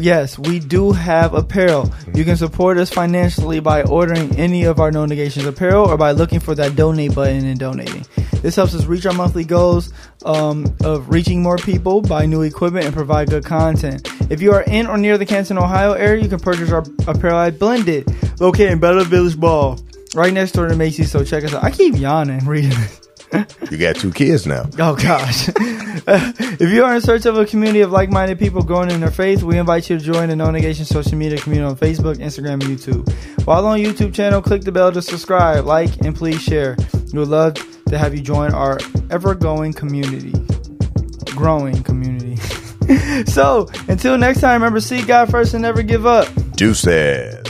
[0.00, 1.92] yes, we do have apparel.
[2.14, 6.12] You can support us financially by ordering any of our No Negations apparel or by
[6.12, 8.06] looking for that donate button and donating.
[8.42, 9.92] This helps us reach our monthly goals
[10.24, 14.08] um, of reaching more people, buy new equipment, and provide good content.
[14.30, 17.38] If you are in or near the Canton, Ohio area, you can purchase our apparel
[17.38, 18.06] at Blended,
[18.40, 19.78] located in Belden Village Mall,
[20.14, 21.10] right next door to Macy's.
[21.10, 21.64] So check us out.
[21.64, 23.02] I keep yawning reading this
[23.70, 24.68] you got two kids now.
[24.78, 25.48] Oh gosh.
[25.56, 29.42] if you are in search of a community of like-minded people growing in their faith,
[29.42, 32.62] we invite you to join the No Negation social media community on Facebook, Instagram, and
[32.62, 33.46] YouTube.
[33.46, 36.76] While on YouTube channel, click the bell to subscribe, like, and please share.
[37.12, 37.54] We would love
[37.92, 38.78] to have you join our
[39.10, 40.32] ever-going community,
[41.26, 42.36] growing community.
[43.26, 46.26] so until next time, remember seek God first and never give up.
[46.56, 47.41] Deuces.